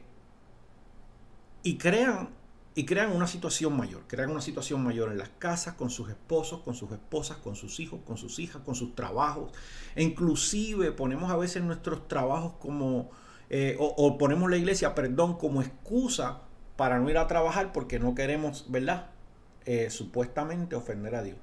y 1.61 1.77
crean 1.77 2.29
y 2.73 2.85
crean 2.85 3.11
una 3.11 3.27
situación 3.27 3.75
mayor, 3.75 4.03
crean 4.07 4.31
una 4.31 4.39
situación 4.39 4.81
mayor 4.81 5.11
en 5.11 5.17
las 5.17 5.27
casas, 5.39 5.73
con 5.73 5.89
sus 5.89 6.07
esposos, 6.07 6.61
con 6.61 6.73
sus 6.73 6.89
esposas, 6.93 7.35
con 7.35 7.57
sus 7.57 7.81
hijos, 7.81 8.00
con 8.07 8.15
sus 8.15 8.39
hijas, 8.39 8.61
con 8.61 8.75
sus 8.75 8.95
trabajos. 8.95 9.51
E 9.95 10.01
inclusive 10.01 10.93
ponemos 10.93 11.31
a 11.31 11.35
veces 11.35 11.61
nuestros 11.61 12.07
trabajos 12.07 12.53
como, 12.61 13.09
eh, 13.50 13.75
o, 13.77 14.17
ponemos 14.17 14.50
la 14.50 14.55
iglesia, 14.55 14.95
perdón, 14.95 15.38
como 15.38 15.61
excusa 15.61 16.43
para 16.77 16.97
no 16.97 17.09
ir 17.09 17.17
a 17.17 17.27
trabajar 17.27 17.73
porque 17.73 18.00
no 18.00 18.15
queremos, 18.15 18.67
¿verdad? 18.69 19.09
Supuestamente 19.89 20.77
ofender 20.77 21.15
a 21.15 21.23
Dios. 21.23 21.38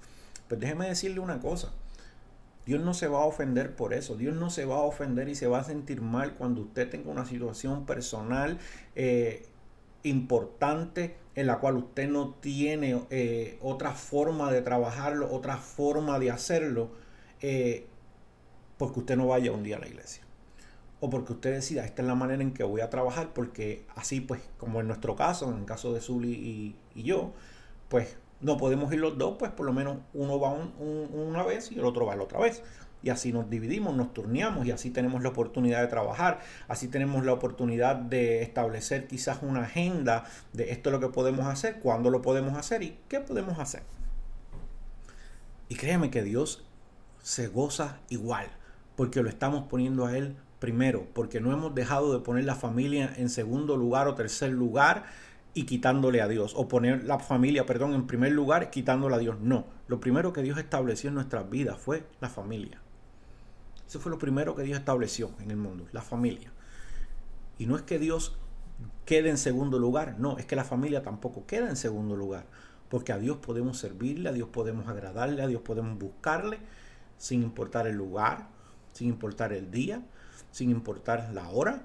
Pues 0.49 0.61
déjeme 0.61 0.89
decirle 0.89 1.21
una 1.21 1.41
cosa. 1.41 1.73
Dios 2.67 2.83
no 2.83 2.93
se 2.93 3.09
va 3.09 3.21
a 3.23 3.25
ofender 3.25 3.75
por 3.75 3.95
eso. 3.95 4.17
Dios 4.17 4.35
no 4.35 4.51
se 4.51 4.67
va 4.67 4.77
a 4.77 4.81
ofender 4.83 5.29
y 5.29 5.35
se 5.35 5.47
va 5.47 5.61
a 5.61 5.65
sentir 5.65 6.03
mal 6.03 6.35
cuando 6.35 6.63
usted 6.63 6.91
tenga 6.91 7.11
una 7.11 7.25
situación 7.25 7.87
personal 7.87 8.59
eh, 8.95 9.47
importante 10.03 11.17
en 11.35 11.47
la 11.47 11.61
cual 11.61 11.77
usted 11.77 12.11
no 12.11 12.35
tiene 12.35 13.01
eh, 13.11 13.59
otra 13.63 13.93
forma 13.93 14.53
de 14.53 14.61
trabajarlo, 14.61 15.33
otra 15.33 15.57
forma 15.57 16.19
de 16.19 16.31
hacerlo, 16.31 16.91
eh, 17.41 17.87
porque 18.77 19.01
usted 19.01 19.17
no 19.17 19.29
vaya 19.29 19.53
un 19.53 19.63
día 19.63 19.77
a 19.77 19.81
la 19.81 19.89
iglesia. 19.89 20.25
O 21.01 21.09
porque 21.09 21.33
usted 21.33 21.55
decida, 21.55 21.85
esta 21.85 22.03
es 22.03 22.09
la 22.09 22.17
manera 22.17 22.43
en 22.43 22.53
que 22.53 22.65
voy 22.65 22.81
a 22.81 22.91
trabajar, 22.91 23.33
porque 23.33 23.87
así 23.95 24.21
pues, 24.21 24.43
como 24.59 24.81
en 24.81 24.89
nuestro 24.89 25.17
caso, 25.17 25.51
en 25.51 25.59
el 25.61 25.65
caso 25.65 25.93
de 25.95 26.01
Zully 26.01 26.33
y, 26.33 26.77
y 26.95 27.05
yo, 27.05 27.33
pues 27.89 28.19
no 28.41 28.57
podemos 28.57 28.93
ir 28.93 29.01
los 29.01 29.19
dos, 29.19 29.37
pues 29.39 29.51
por 29.51 29.67
lo 29.67 29.73
menos 29.73 29.99
uno 30.15 30.39
va 30.39 30.51
una 30.51 31.43
vez 31.43 31.73
y 31.73 31.79
el 31.79 31.85
otro 31.85 32.07
va 32.07 32.17
la 32.17 32.23
otra 32.23 32.39
vez 32.39 32.63
y 33.03 33.11
así 33.11 33.33
nos 33.33 33.49
dividimos, 33.49 33.95
nos 33.95 34.13
turneamos 34.13 34.67
y 34.67 34.71
así 34.71 34.91
tenemos 34.91 35.23
la 35.23 35.29
oportunidad 35.31 35.81
de 35.81 35.89
trabajar, 35.89 36.41
así 36.67 36.89
tenemos 36.89 37.25
la 37.25 37.33
oportunidad 37.33 37.97
de 37.97 38.43
establecer 38.43 39.07
quizás 39.07 39.39
una 39.43 39.63
agenda 39.63 40.25
de 40.53 40.73
esto 40.73 40.91
es 40.91 40.93
lo 40.93 41.01
que 41.01 41.09
podemos 41.09 41.47
hacer, 41.47 41.79
cuándo 41.81 42.11
lo 42.11 42.23
podemos 42.23 42.57
hacer 42.57 42.83
y 42.83 42.99
qué 43.09 43.21
podemos 43.21 43.59
hacer. 43.59 43.83
Y 45.69 45.77
créeme 45.77 46.11
que 46.11 46.23
Dios 46.23 46.65
se 47.23 47.47
goza 47.47 47.99
igual, 48.09 48.49
porque 48.97 49.23
lo 49.23 49.29
estamos 49.29 49.65
poniendo 49.69 50.07
a 50.07 50.17
Él 50.17 50.37
primero, 50.59 51.07
porque 51.13 51.41
no 51.41 51.53
hemos 51.53 51.75
dejado 51.75 52.13
de 52.13 52.25
poner 52.25 52.45
la 52.45 52.57
familia 52.57 53.13
en 53.17 53.29
segundo 53.29 53.77
lugar 53.77 54.09
o 54.09 54.15
tercer 54.15 54.51
lugar 54.51 55.05
y 55.55 55.65
quitándole 55.65 56.21
a 56.21 56.29
Dios, 56.29 56.55
o 56.57 56.69
poner 56.69 57.05
la 57.05 57.19
familia, 57.19 57.67
perdón, 57.67 57.95
en 57.95 58.07
primer 58.07 58.33
lugar, 58.33 58.71
quitándole 58.71 59.15
a 59.15 59.19
Dios. 59.19 59.41
No, 59.41 59.67
lo 59.89 60.01
primero 60.01 60.33
que 60.33 60.43
Dios 60.43 60.59
estableció 60.59 61.09
en 61.09 61.15
nuestras 61.15 61.49
vidas 61.51 61.79
fue 61.79 62.07
la 62.21 62.29
familia. 62.29 62.81
Eso 63.87 64.01
fue 64.01 64.11
lo 64.11 64.19
primero 64.19 64.55
que 64.55 64.63
Dios 64.63 64.79
estableció 64.79 65.31
en 65.41 65.51
el 65.51 65.57
mundo, 65.57 65.87
la 65.93 66.03
familia. 66.03 66.53
Y 67.59 67.67
no 67.67 67.77
es 67.77 67.83
que 67.83 67.99
Dios 67.99 68.37
quede 69.05 69.31
en 69.31 69.39
segundo 69.39 69.79
lugar, 69.79 70.17
no, 70.19 70.39
es 70.39 70.47
que 70.47 70.57
la 70.57 70.65
familia 70.65 71.03
tampoco 71.03 71.47
queda 71.47 71.69
en 71.69 71.77
segundo 71.77 72.15
lugar, 72.15 72.47
porque 72.89 73.13
a 73.13 73.19
Dios 73.19 73.39
podemos 73.39 73.79
servirle, 73.79 74.29
a 74.29 74.33
Dios 74.33 74.49
podemos 74.51 74.87
agradarle, 74.89 75.43
a 75.43 75.47
Dios 75.47 75.63
podemos 75.63 75.99
buscarle, 75.99 76.59
sin 77.17 77.43
importar 77.43 77.87
el 77.87 77.97
lugar, 77.97 78.49
sin 78.93 79.09
importar 79.09 79.53
el 79.53 79.71
día, 79.71 80.03
sin 80.51 80.71
importar 80.71 81.31
la 81.33 81.49
hora, 81.49 81.83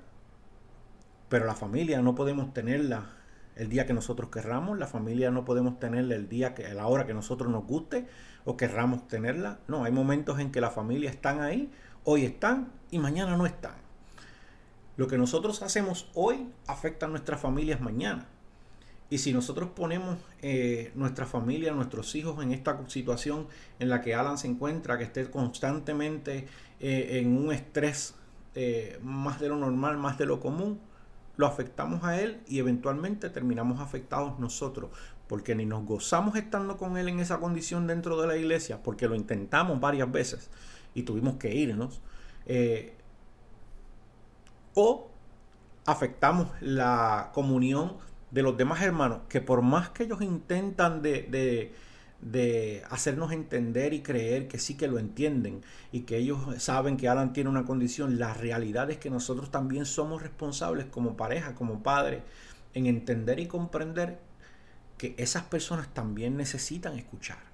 pero 1.30 1.46
la 1.46 1.56
familia 1.56 2.02
no 2.02 2.14
podemos 2.14 2.54
tenerla 2.54 3.10
el 3.56 3.70
día 3.70 3.86
que 3.86 3.94
nosotros 3.94 4.30
querramos, 4.30 4.78
la 4.78 4.88
familia 4.88 5.32
no 5.32 5.46
podemos 5.46 5.80
tenerla 5.80 6.16
el 6.16 6.28
día 6.30 6.54
que, 6.54 6.72
la 6.74 6.88
hora 6.88 7.06
que 7.06 7.14
nosotros 7.14 7.52
nos 7.52 7.66
guste 7.66 8.08
o 8.46 8.58
querramos 8.58 9.08
tenerla. 9.08 9.60
No, 9.68 9.84
hay 9.84 9.92
momentos 9.92 10.40
en 10.40 10.52
que 10.52 10.62
la 10.62 10.72
familia 10.72 11.10
están 11.10 11.42
ahí 11.42 11.72
Hoy 12.06 12.26
están 12.26 12.70
y 12.92 13.00
mañana 13.00 13.38
no 13.38 13.46
están. 13.46 13.76
Lo 14.98 15.08
que 15.08 15.18
nosotros 15.18 15.64
hacemos 15.64 16.10
hoy 16.14 16.50
afecta 16.68 17.06
a 17.06 17.10
nuestras 17.10 17.40
familias 17.40 17.80
mañana. 17.80 18.28
Y 19.10 19.20
si 19.20 19.32
nosotros 19.32 19.70
ponemos 19.74 20.18
eh, 20.42 20.92
nuestra 20.96 21.26
familia, 21.26 21.72
nuestros 21.72 22.14
hijos 22.16 22.44
en 22.44 22.52
esta 22.52 22.78
situación 22.90 23.48
en 23.80 23.90
la 23.90 24.02
que 24.02 24.16
Alan 24.16 24.38
se 24.38 24.48
encuentra, 24.48 24.98
que 24.98 25.06
esté 25.06 25.30
constantemente 25.30 26.48
eh, 26.82 27.20
en 27.22 27.38
un 27.38 27.54
estrés 27.54 28.16
eh, 28.54 29.00
más 29.02 29.40
de 29.40 29.48
lo 29.48 29.56
normal, 29.56 29.98
más 29.98 30.18
de 30.18 30.26
lo 30.26 30.42
común, 30.42 30.82
lo 31.36 31.48
afectamos 31.48 32.04
a 32.04 32.20
él 32.20 32.42
y 32.48 32.60
eventualmente 32.60 33.30
terminamos 33.30 33.80
afectados 33.80 34.40
nosotros, 34.40 34.92
porque 35.28 35.56
ni 35.56 35.66
nos 35.66 35.86
gozamos 35.86 36.36
estando 36.36 36.78
con 36.78 36.98
él 36.98 37.10
en 37.10 37.20
esa 37.20 37.40
condición 37.40 37.88
dentro 37.88 38.22
de 38.22 38.28
la 38.28 38.38
iglesia, 38.38 38.84
porque 38.84 39.08
lo 39.08 39.16
intentamos 39.16 39.80
varias 39.80 40.12
veces 40.12 40.50
y 40.94 41.04
tuvimos 41.04 41.36
que 41.36 41.56
irnos. 41.56 42.02
Eh, 42.46 42.96
o 44.76 45.10
afectamos 45.86 46.50
la 46.62 47.32
comunión 47.34 47.98
de 48.32 48.42
los 48.42 48.58
demás 48.58 48.82
hermanos, 48.82 49.20
que 49.30 49.42
por 49.42 49.62
más 49.62 49.90
que 49.90 50.04
ellos 50.04 50.22
intentan 50.22 51.02
de, 51.02 51.74
de, 52.24 52.84
hacernos 52.90 53.32
entender 53.32 53.94
y 53.94 54.02
creer 54.02 54.48
que 54.48 54.60
sí 54.60 54.76
que 54.76 54.88
lo 54.88 55.00
entienden 55.00 55.62
y 55.92 56.02
que 56.02 56.18
ellos 56.18 56.40
saben 56.58 56.98
que 56.98 57.08
Alan 57.08 57.34
tiene 57.34 57.50
una 57.50 57.66
condición, 57.66 58.20
la 58.20 58.34
realidad 58.34 58.90
es 58.92 58.98
que 58.98 59.10
nosotros 59.10 59.52
también 59.52 59.86
somos 59.86 60.22
responsables 60.22 60.86
como 60.86 61.18
pareja, 61.18 61.56
como 61.56 61.84
padre, 61.84 62.22
en 62.74 62.88
entender 62.88 63.40
y 63.40 63.48
comprender 63.48 64.20
que 64.98 65.16
esas 65.18 65.44
personas 65.44 65.94
también 65.94 66.38
necesitan 66.38 66.98
escuchar 66.98 67.54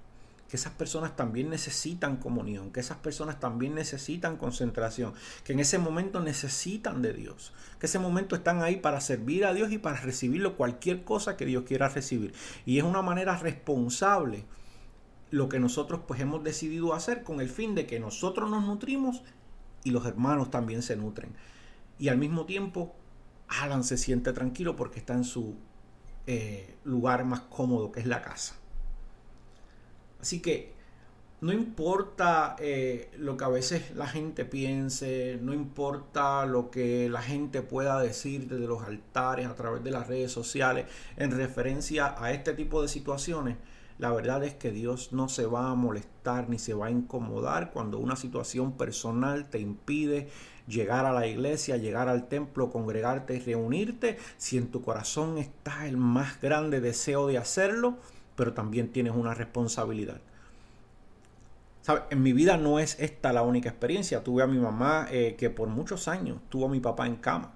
que 0.50 0.56
esas 0.56 0.72
personas 0.72 1.14
también 1.14 1.48
necesitan 1.48 2.16
comunión, 2.16 2.72
que 2.72 2.80
esas 2.80 2.96
personas 2.96 3.38
también 3.38 3.76
necesitan 3.76 4.36
concentración, 4.36 5.14
que 5.44 5.52
en 5.52 5.60
ese 5.60 5.78
momento 5.78 6.18
necesitan 6.18 7.02
de 7.02 7.12
Dios, 7.12 7.52
que 7.78 7.86
ese 7.86 8.00
momento 8.00 8.34
están 8.34 8.60
ahí 8.60 8.74
para 8.76 9.00
servir 9.00 9.44
a 9.44 9.54
Dios 9.54 9.70
y 9.70 9.78
para 9.78 10.00
recibirlo 10.00 10.56
cualquier 10.56 11.04
cosa 11.04 11.36
que 11.36 11.46
Dios 11.46 11.62
quiera 11.68 11.88
recibir. 11.88 12.34
Y 12.66 12.78
es 12.78 12.84
una 12.84 13.00
manera 13.00 13.36
responsable 13.36 14.44
lo 15.30 15.48
que 15.48 15.60
nosotros 15.60 16.00
pues 16.06 16.20
hemos 16.20 16.42
decidido 16.42 16.94
hacer 16.94 17.22
con 17.22 17.40
el 17.40 17.48
fin 17.48 17.74
de 17.74 17.86
que 17.86 18.00
nosotros 18.00 18.50
nos 18.50 18.64
nutrimos 18.64 19.22
y 19.84 19.90
los 19.90 20.04
hermanos 20.06 20.50
también 20.50 20.82
se 20.82 20.96
nutren. 20.96 21.34
Y 21.98 22.08
al 22.08 22.18
mismo 22.18 22.46
tiempo, 22.46 22.94
Alan 23.48 23.84
se 23.84 23.96
siente 23.96 24.32
tranquilo 24.32 24.76
porque 24.76 24.98
está 24.98 25.14
en 25.14 25.24
su 25.24 25.56
eh, 26.26 26.76
lugar 26.84 27.24
más 27.24 27.40
cómodo, 27.40 27.92
que 27.92 28.00
es 28.00 28.06
la 28.06 28.22
casa. 28.22 28.56
Así 30.20 30.40
que 30.40 30.74
no 31.40 31.52
importa 31.52 32.56
eh, 32.58 33.10
lo 33.16 33.36
que 33.36 33.44
a 33.44 33.48
veces 33.48 33.94
la 33.96 34.06
gente 34.06 34.44
piense, 34.44 35.38
no 35.40 35.54
importa 35.54 36.44
lo 36.44 36.70
que 36.70 37.08
la 37.08 37.22
gente 37.22 37.62
pueda 37.62 37.98
decir 38.00 38.46
desde 38.46 38.66
los 38.66 38.82
altares, 38.82 39.46
a 39.46 39.54
través 39.54 39.82
de 39.82 39.90
las 39.90 40.06
redes 40.06 40.30
sociales, 40.30 40.86
en 41.16 41.30
referencia 41.30 42.14
a 42.22 42.32
este 42.32 42.52
tipo 42.52 42.82
de 42.82 42.88
situaciones, 42.88 43.56
la 44.00 44.12
verdad 44.12 44.42
es 44.44 44.54
que 44.54 44.70
Dios 44.70 45.12
no 45.12 45.28
se 45.28 45.44
va 45.44 45.70
a 45.70 45.74
molestar 45.74 46.48
ni 46.48 46.58
se 46.58 46.72
va 46.72 46.86
a 46.86 46.90
incomodar 46.90 47.70
cuando 47.70 47.98
una 47.98 48.16
situación 48.16 48.72
personal 48.72 49.50
te 49.50 49.60
impide 49.60 50.28
llegar 50.66 51.04
a 51.04 51.12
la 51.12 51.26
iglesia, 51.26 51.76
llegar 51.76 52.08
al 52.08 52.26
templo, 52.26 52.70
congregarte 52.70 53.36
y 53.36 53.40
reunirte. 53.40 54.16
Si 54.38 54.56
en 54.56 54.68
tu 54.70 54.80
corazón 54.80 55.36
está 55.36 55.86
el 55.86 55.98
más 55.98 56.40
grande 56.40 56.80
deseo 56.80 57.26
de 57.26 57.36
hacerlo, 57.36 57.98
pero 58.36 58.54
también 58.54 58.90
tienes 58.90 59.14
una 59.14 59.34
responsabilidad. 59.34 60.22
En 62.08 62.22
mi 62.22 62.32
vida 62.32 62.56
no 62.56 62.78
es 62.78 62.98
esta 63.00 63.34
la 63.34 63.42
única 63.42 63.68
experiencia. 63.68 64.24
Tuve 64.24 64.42
a 64.42 64.46
mi 64.46 64.58
mamá 64.58 65.08
eh, 65.10 65.34
que 65.38 65.50
por 65.50 65.68
muchos 65.68 66.08
años 66.08 66.38
tuvo 66.48 66.66
a 66.66 66.70
mi 66.70 66.80
papá 66.80 67.06
en 67.06 67.16
cama. 67.16 67.52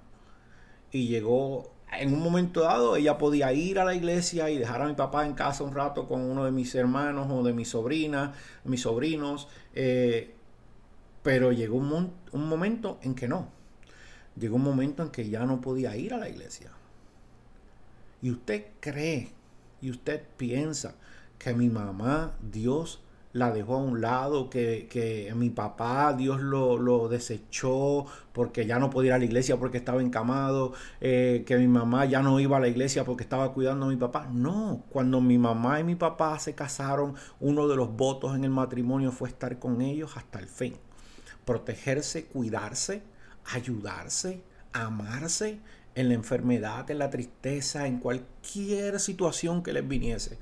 Y 0.91 1.09
llegó, 1.09 1.73
en 1.99 2.13
un 2.13 2.21
momento 2.21 2.61
dado, 2.63 2.97
ella 2.97 3.19
podía 3.19 3.53
ir 3.53 3.79
a 3.79 3.85
la 3.85 3.95
iglesia 3.95 4.51
y 4.51 4.59
dejar 4.59 4.83
a 4.83 4.87
mi 4.87 4.95
papá 4.95 5.27
en 5.27 5.35
casa 5.35 5.65
un 5.65 5.75
rato 5.75 6.07
con 6.09 6.21
uno 6.21 6.45
de 6.45 6.51
mis 6.51 6.75
hermanos 6.75 7.29
o 7.31 7.43
de 7.43 7.53
mis 7.53 7.69
sobrinas, 7.69 8.37
mis 8.65 8.83
sobrinos. 8.83 9.49
Eh, 9.75 10.35
pero 11.23 11.53
llegó 11.53 11.77
un, 11.77 12.13
un 12.33 12.49
momento 12.49 12.99
en 13.03 13.15
que 13.15 13.29
no. 13.29 13.49
Llegó 14.37 14.57
un 14.57 14.65
momento 14.65 15.03
en 15.03 15.11
que 15.11 15.29
ya 15.29 15.45
no 15.47 15.61
podía 15.61 15.97
ir 15.97 16.15
a 16.15 16.19
la 16.19 16.29
iglesia. 16.29 16.71
Y 18.21 18.31
usted 18.31 18.67
cree 18.81 19.33
y 19.81 19.91
usted 19.91 20.23
piensa 20.37 20.95
que 21.39 21.55
mi 21.55 21.69
mamá, 21.69 22.35
Dios 22.41 23.04
la 23.35 23.51
dejó 23.51 23.75
a 23.75 23.79
un 23.79 24.01
lado, 24.01 24.49
que, 24.49 25.33
mi 25.35 25.51
papá, 25.51 26.15
Dios 26.15 26.41
lo, 26.41 27.09
desechó 27.09 28.07
porque 28.33 28.65
ya 28.65 28.79
no 28.79 28.91
podía 28.91 29.09
ir 29.09 29.13
a 29.15 29.19
la 29.19 29.25
iglesia 29.25 29.57
porque 29.59 29.77
estaba 29.77 30.01
encamado, 30.01 30.73
eh, 31.01 31.43
que 31.45 31.57
mi 31.57 31.67
mamá 31.67 32.05
ya 32.05 32.23
no 32.23 32.39
iba 32.39 32.57
a 32.57 32.61
la 32.61 32.69
iglesia 32.69 33.05
porque 33.05 33.25
estaba 33.25 33.53
cuidando 33.53 33.87
a 33.87 33.89
mi 33.89 33.97
papá. 33.97 34.29
No, 34.33 34.85
cuando 34.89 35.21
mi 35.21 35.37
mamá 35.37 35.81
y 35.81 35.85
mi 35.85 35.97
papá 35.97 36.39
se 36.39 36.55
casaron, 36.55 37.17
uno 37.41 37.67
de 37.67 37.75
los 37.75 37.97
votos 37.97 38.37
en 38.37 38.45
el 38.45 38.51
matrimonio 38.51 39.11
fue 39.11 39.29
estar 39.29 39.59
con 39.59 39.83
ellos 39.83 40.17
hasta 40.17 40.39
el 40.39 40.47
fin. 40.47 40.77
Protegerse, 41.45 42.27
cuidarse, 42.27 43.03
ayudarse, 43.53 44.45
amarse 44.73 45.59
en 45.97 46.09
la 46.09 46.15
enfermedad, 46.15 46.89
en 46.89 47.01
la 47.01 47.11
tristeza, 47.11 47.89
en 47.89 47.99
cualquier 47.99 49.01
situación 49.01 49.65
que 49.65 49.73
les 49.73 49.87
viniese. 49.87 50.39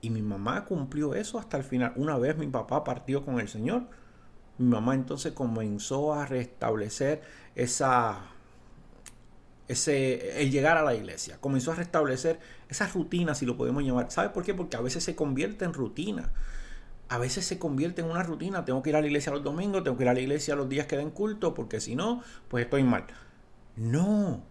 Y 0.00 0.10
mi 0.10 0.22
mamá 0.22 0.64
cumplió 0.64 1.14
eso 1.14 1.38
hasta 1.38 1.56
el 1.56 1.64
final. 1.64 1.92
Una 1.96 2.16
vez 2.18 2.36
mi 2.36 2.46
papá 2.46 2.84
partió 2.84 3.24
con 3.24 3.40
el 3.40 3.48
Señor, 3.48 3.88
mi 4.58 4.68
mamá 4.68 4.94
entonces 4.94 5.32
comenzó 5.32 6.14
a 6.14 6.26
restablecer 6.26 7.22
esa 7.54 8.30
ese 9.68 10.40
el 10.42 10.50
llegar 10.50 10.76
a 10.76 10.82
la 10.82 10.94
iglesia, 10.94 11.38
comenzó 11.40 11.72
a 11.72 11.74
restablecer 11.74 12.38
esa 12.68 12.86
rutina, 12.86 13.34
si 13.34 13.46
lo 13.46 13.56
podemos 13.56 13.82
llamar. 13.82 14.10
¿Sabe 14.10 14.30
por 14.30 14.44
qué? 14.44 14.54
Porque 14.54 14.76
a 14.76 14.80
veces 14.80 15.04
se 15.04 15.16
convierte 15.16 15.64
en 15.64 15.72
rutina. 15.72 16.32
A 17.08 17.18
veces 17.18 17.44
se 17.44 17.58
convierte 17.58 18.02
en 18.02 18.10
una 18.10 18.22
rutina. 18.22 18.64
Tengo 18.64 18.82
que 18.82 18.90
ir 18.90 18.96
a 18.96 19.00
la 19.00 19.06
iglesia 19.06 19.32
los 19.32 19.44
domingos, 19.44 19.84
tengo 19.84 19.96
que 19.96 20.04
ir 20.04 20.08
a 20.08 20.14
la 20.14 20.20
iglesia 20.20 20.56
los 20.56 20.68
días 20.68 20.86
que 20.86 20.96
den 20.96 21.10
culto, 21.10 21.54
porque 21.54 21.80
si 21.80 21.94
no, 21.94 22.22
pues 22.48 22.64
estoy 22.64 22.82
mal. 22.82 23.06
No, 23.76 24.42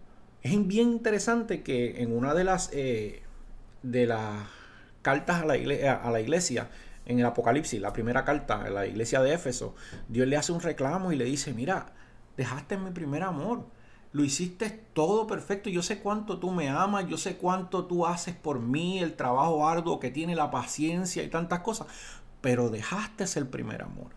es 0.42 0.66
bien 0.66 0.88
interesante 0.88 1.62
que 1.62 2.02
en 2.02 2.16
una 2.16 2.34
de 2.34 2.44
las 2.44 2.70
eh, 2.72 3.22
de 3.82 4.06
las 4.06 4.48
cartas 5.06 5.42
a 5.42 5.46
la, 5.46 5.56
iglesia, 5.56 5.94
a 5.94 6.10
la 6.10 6.20
iglesia, 6.20 6.68
en 7.04 7.20
el 7.20 7.26
Apocalipsis, 7.26 7.80
la 7.80 7.92
primera 7.92 8.24
carta 8.24 8.62
a 8.62 8.70
la 8.70 8.88
iglesia 8.88 9.22
de 9.22 9.34
Éfeso, 9.34 9.76
Dios 10.08 10.26
le 10.26 10.36
hace 10.36 10.50
un 10.50 10.60
reclamo 10.60 11.12
y 11.12 11.16
le 11.16 11.24
dice, 11.26 11.54
mira, 11.54 11.92
dejaste 12.36 12.76
mi 12.76 12.90
primer 12.90 13.22
amor. 13.22 13.66
Lo 14.10 14.24
hiciste 14.24 14.68
todo 14.94 15.28
perfecto. 15.28 15.70
Yo 15.70 15.84
sé 15.84 16.00
cuánto 16.00 16.40
tú 16.40 16.50
me 16.50 16.70
amas, 16.70 17.06
yo 17.06 17.18
sé 17.18 17.36
cuánto 17.36 17.84
tú 17.84 18.04
haces 18.04 18.34
por 18.34 18.58
mí, 18.58 18.98
el 18.98 19.14
trabajo 19.14 19.68
arduo 19.68 20.00
que 20.00 20.10
tiene, 20.10 20.34
la 20.34 20.50
paciencia 20.50 21.22
y 21.22 21.28
tantas 21.28 21.60
cosas. 21.60 21.86
Pero 22.40 22.68
dejaste 22.68 23.26
el 23.38 23.46
primer 23.46 23.82
amor. 23.82 24.15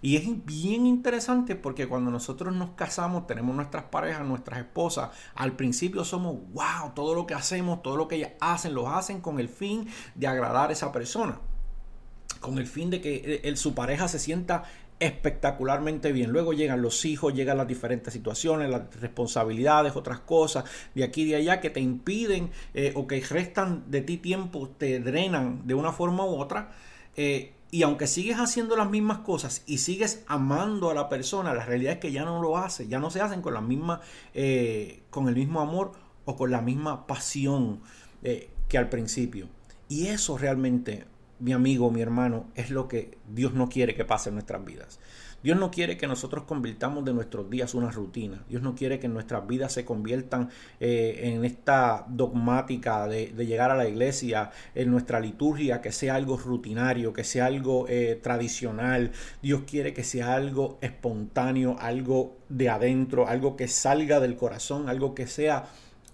Y 0.00 0.16
es 0.16 0.44
bien 0.44 0.86
interesante 0.86 1.56
porque 1.56 1.88
cuando 1.88 2.10
nosotros 2.10 2.54
nos 2.54 2.70
casamos, 2.70 3.26
tenemos 3.26 3.54
nuestras 3.54 3.84
parejas, 3.84 4.26
nuestras 4.26 4.60
esposas, 4.60 5.10
al 5.34 5.52
principio 5.52 6.04
somos, 6.04 6.36
wow, 6.52 6.92
todo 6.94 7.14
lo 7.14 7.26
que 7.26 7.34
hacemos, 7.34 7.82
todo 7.82 7.96
lo 7.96 8.08
que 8.08 8.16
ellas 8.16 8.32
hacen, 8.40 8.74
lo 8.74 8.88
hacen 8.88 9.20
con 9.20 9.40
el 9.40 9.48
fin 9.48 9.88
de 10.14 10.26
agradar 10.26 10.70
a 10.70 10.72
esa 10.72 10.92
persona, 10.92 11.40
con 12.40 12.58
el 12.58 12.66
fin 12.66 12.90
de 12.90 13.00
que 13.00 13.40
eh, 13.42 13.56
su 13.56 13.74
pareja 13.74 14.08
se 14.08 14.18
sienta 14.18 14.64
espectacularmente 15.00 16.12
bien. 16.12 16.30
Luego 16.30 16.52
llegan 16.52 16.82
los 16.82 17.04
hijos, 17.04 17.34
llegan 17.34 17.56
las 17.56 17.68
diferentes 17.68 18.12
situaciones, 18.12 18.68
las 18.68 18.94
responsabilidades, 19.00 19.96
otras 19.96 20.20
cosas 20.20 20.64
de 20.94 21.04
aquí 21.04 21.22
y 21.22 21.30
de 21.30 21.36
allá 21.36 21.60
que 21.60 21.70
te 21.70 21.80
impiden 21.80 22.50
eh, 22.74 22.92
o 22.94 23.06
que 23.06 23.20
restan 23.20 23.84
de 23.90 24.02
ti 24.02 24.16
tiempo, 24.16 24.68
te 24.76 25.00
drenan 25.00 25.66
de 25.66 25.74
una 25.74 25.92
forma 25.92 26.24
u 26.24 26.36
otra. 26.36 26.70
Eh, 27.16 27.54
y 27.70 27.82
aunque 27.82 28.06
sigues 28.06 28.38
haciendo 28.38 28.76
las 28.76 28.88
mismas 28.88 29.18
cosas 29.18 29.62
y 29.66 29.78
sigues 29.78 30.24
amando 30.26 30.90
a 30.90 30.94
la 30.94 31.08
persona, 31.08 31.52
la 31.52 31.64
realidad 31.64 31.94
es 31.94 31.98
que 31.98 32.12
ya 32.12 32.24
no 32.24 32.40
lo 32.40 32.56
hace, 32.56 32.88
ya 32.88 32.98
no 32.98 33.10
se 33.10 33.20
hacen 33.20 33.42
con 33.42 33.52
la 33.54 33.60
misma, 33.60 34.00
eh, 34.32 35.02
con 35.10 35.28
el 35.28 35.34
mismo 35.34 35.60
amor 35.60 35.92
o 36.24 36.36
con 36.36 36.50
la 36.50 36.62
misma 36.62 37.06
pasión 37.06 37.80
eh, 38.22 38.50
que 38.68 38.78
al 38.78 38.88
principio. 38.88 39.48
Y 39.88 40.06
eso 40.06 40.38
realmente, 40.38 41.04
mi 41.40 41.52
amigo, 41.52 41.90
mi 41.90 42.00
hermano, 42.00 42.46
es 42.54 42.70
lo 42.70 42.88
que 42.88 43.18
Dios 43.28 43.52
no 43.52 43.68
quiere 43.68 43.94
que 43.94 44.04
pase 44.04 44.30
en 44.30 44.36
nuestras 44.36 44.64
vidas. 44.64 44.98
Dios 45.42 45.56
no 45.56 45.70
quiere 45.70 45.96
que 45.96 46.08
nosotros 46.08 46.44
convirtamos 46.44 47.04
de 47.04 47.14
nuestros 47.14 47.48
días 47.48 47.74
una 47.74 47.90
rutina. 47.90 48.42
Dios 48.48 48.60
no 48.60 48.74
quiere 48.74 48.98
que 48.98 49.06
nuestras 49.06 49.46
vidas 49.46 49.72
se 49.72 49.84
conviertan 49.84 50.50
eh, 50.80 51.20
en 51.34 51.44
esta 51.44 52.04
dogmática 52.08 53.06
de, 53.06 53.28
llegar 53.46 53.70
a 53.70 53.76
la 53.76 53.88
iglesia, 53.88 54.50
en 54.74 54.90
nuestra 54.90 55.20
liturgia, 55.20 55.80
que 55.80 55.92
sea 55.92 56.16
algo 56.16 56.36
rutinario, 56.36 57.12
que 57.12 57.22
sea 57.22 57.46
algo 57.46 57.86
eh, 57.88 58.18
tradicional. 58.20 59.12
Dios 59.40 59.62
quiere 59.64 59.94
que 59.94 60.02
sea 60.02 60.34
algo 60.34 60.78
espontáneo, 60.80 61.76
algo 61.78 62.36
de 62.48 62.68
adentro, 62.68 63.28
algo 63.28 63.56
que 63.56 63.68
salga 63.68 64.18
del 64.18 64.36
corazón, 64.36 64.88
algo 64.88 65.14
que 65.14 65.28
sea 65.28 65.66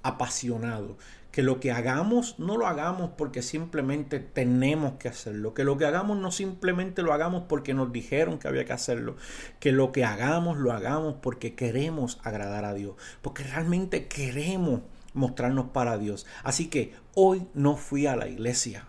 apasionado 0.03 0.99
que 1.35 1.43
lo 1.43 1.59
que 1.59 1.73
hagamos 1.73 2.39
no 2.39 2.57
lo 2.57 2.69
hagamos 2.69 3.11
porque 3.19 3.43
simplemente 3.43 4.21
tenemos 4.21 4.93
que 5.01 5.09
hacerlo, 5.09 5.53
que 5.53 5.65
lo 5.65 5.77
que 5.77 5.85
hagamos 5.85 6.17
no 6.17 6.31
simplemente 6.31 7.03
lo 7.03 7.13
hagamos 7.13 7.47
porque 7.49 7.75
nos 7.75 7.93
dijeron 7.93 8.39
que 8.39 8.47
había 8.47 8.65
que 8.65 8.73
hacerlo, 8.73 9.17
que 9.59 9.73
lo 9.73 9.91
que 9.91 10.05
hagamos 10.05 10.59
lo 10.59 10.71
hagamos 10.71 11.17
porque 11.21 11.57
queremos 11.57 12.21
agradar 12.23 12.65
a 12.65 12.73
Dios, 12.73 12.95
porque 13.21 13.43
realmente 13.43 14.07
queremos 14.07 14.83
mostrarnos 15.13 15.71
para 15.71 15.99
Dios. 15.99 16.25
Así 16.45 16.69
que 16.69 16.93
hoy 17.17 17.49
no 17.53 17.77
fui 17.77 18.07
a 18.07 18.15
la 18.15 18.29
iglesia. 18.29 18.87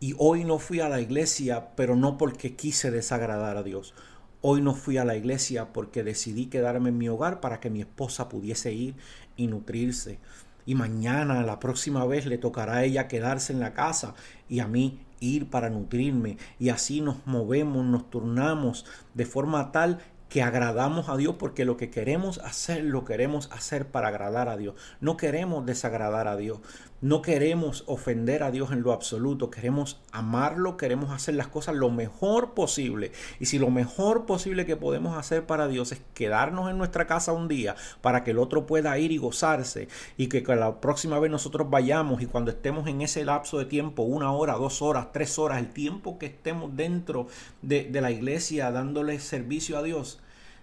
Y 0.00 0.14
hoy 0.16 0.44
no 0.44 0.58
fui 0.58 0.80
a 0.80 0.88
la 0.88 1.02
iglesia, 1.02 1.76
pero 1.76 1.94
no 1.94 2.16
porque 2.16 2.56
quise 2.56 2.90
desagradar 2.90 3.58
a 3.58 3.62
Dios. 3.62 3.92
Hoy 4.40 4.62
no 4.62 4.74
fui 4.74 4.96
a 4.96 5.04
la 5.04 5.14
iglesia 5.14 5.74
porque 5.74 6.04
decidí 6.04 6.46
quedarme 6.46 6.88
en 6.88 6.96
mi 6.96 7.10
hogar 7.10 7.40
para 7.40 7.60
que 7.60 7.68
mi 7.68 7.82
esposa 7.82 8.30
pudiese 8.30 8.72
ir 8.72 8.94
y 9.36 9.48
nutrirse 9.48 10.20
y 10.66 10.74
mañana, 10.74 11.42
la 11.42 11.60
próxima 11.60 12.04
vez, 12.06 12.26
le 12.26 12.38
tocará 12.38 12.76
a 12.76 12.84
ella 12.84 13.08
quedarse 13.08 13.52
en 13.52 13.60
la 13.60 13.74
casa 13.74 14.14
y 14.48 14.60
a 14.60 14.66
mí 14.68 15.00
ir 15.20 15.50
para 15.50 15.70
nutrirme. 15.70 16.38
Y 16.58 16.70
así 16.70 17.00
nos 17.00 17.26
movemos, 17.26 17.84
nos 17.84 18.10
turnamos 18.10 18.86
de 19.14 19.26
forma 19.26 19.72
tal 19.72 19.98
que 20.30 20.42
agradamos 20.42 21.08
a 21.08 21.16
Dios 21.16 21.34
porque 21.38 21.64
lo 21.64 21.76
que 21.76 21.90
queremos 21.90 22.38
hacer 22.38 22.84
lo 22.84 23.04
queremos 23.04 23.50
hacer 23.52 23.88
para 23.88 24.08
agradar 24.08 24.48
a 24.48 24.56
Dios. 24.56 24.74
No 25.00 25.16
queremos 25.16 25.66
desagradar 25.66 26.28
a 26.28 26.36
Dios. 26.36 26.60
No 27.02 27.22
queremos 27.22 27.82
ofender 27.86 28.42
a 28.42 28.50
Dios 28.50 28.72
en 28.72 28.82
lo 28.82 28.92
absoluto. 28.92 29.50
Queremos 29.50 29.98
amarlo, 30.12 30.76
queremos 30.76 31.10
hacer 31.12 31.34
las 31.34 31.48
cosas 31.48 31.74
lo 31.74 31.90
mejor 31.90 32.52
posible. 32.52 33.12
Y 33.38 33.46
si 33.46 33.58
lo 33.58 33.70
mejor 33.70 34.26
posible 34.26 34.66
que 34.66 34.76
podemos 34.76 35.16
hacer 35.16 35.46
para 35.46 35.66
Dios 35.66 35.92
es 35.92 36.02
quedarnos 36.12 36.70
en 36.70 36.76
nuestra 36.76 37.06
casa 37.06 37.32
un 37.32 37.48
día 37.48 37.74
para 38.02 38.22
que 38.22 38.32
el 38.32 38.38
otro 38.38 38.66
pueda 38.66 38.98
ir 38.98 39.12
y 39.12 39.16
gozarse 39.16 39.88
y 40.18 40.26
que, 40.26 40.44
la 40.50 40.80
próxima 40.80 41.18
vez 41.18 41.30
nosotros 41.30 41.70
vayamos 41.70 42.20
y 42.20 42.26
cuando 42.26 42.50
estemos 42.50 42.86
en 42.86 43.00
ese 43.00 43.24
lapso 43.24 43.58
de 43.58 43.64
tiempo, 43.64 44.02
una 44.02 44.32
hora, 44.32 44.54
dos 44.54 44.82
horas, 44.82 45.12
tres 45.12 45.38
horas, 45.38 45.58
el 45.58 45.68
tiempo 45.72 46.18
que 46.18 46.26
estemos 46.26 46.76
dentro 46.76 47.28
de, 47.62 47.84
de 47.84 48.00
la 48.00 48.10
iglesia 48.10 48.70
dándole 48.72 49.20
servicio 49.20 49.78
a 49.78 49.82
Dios, 49.82 50.20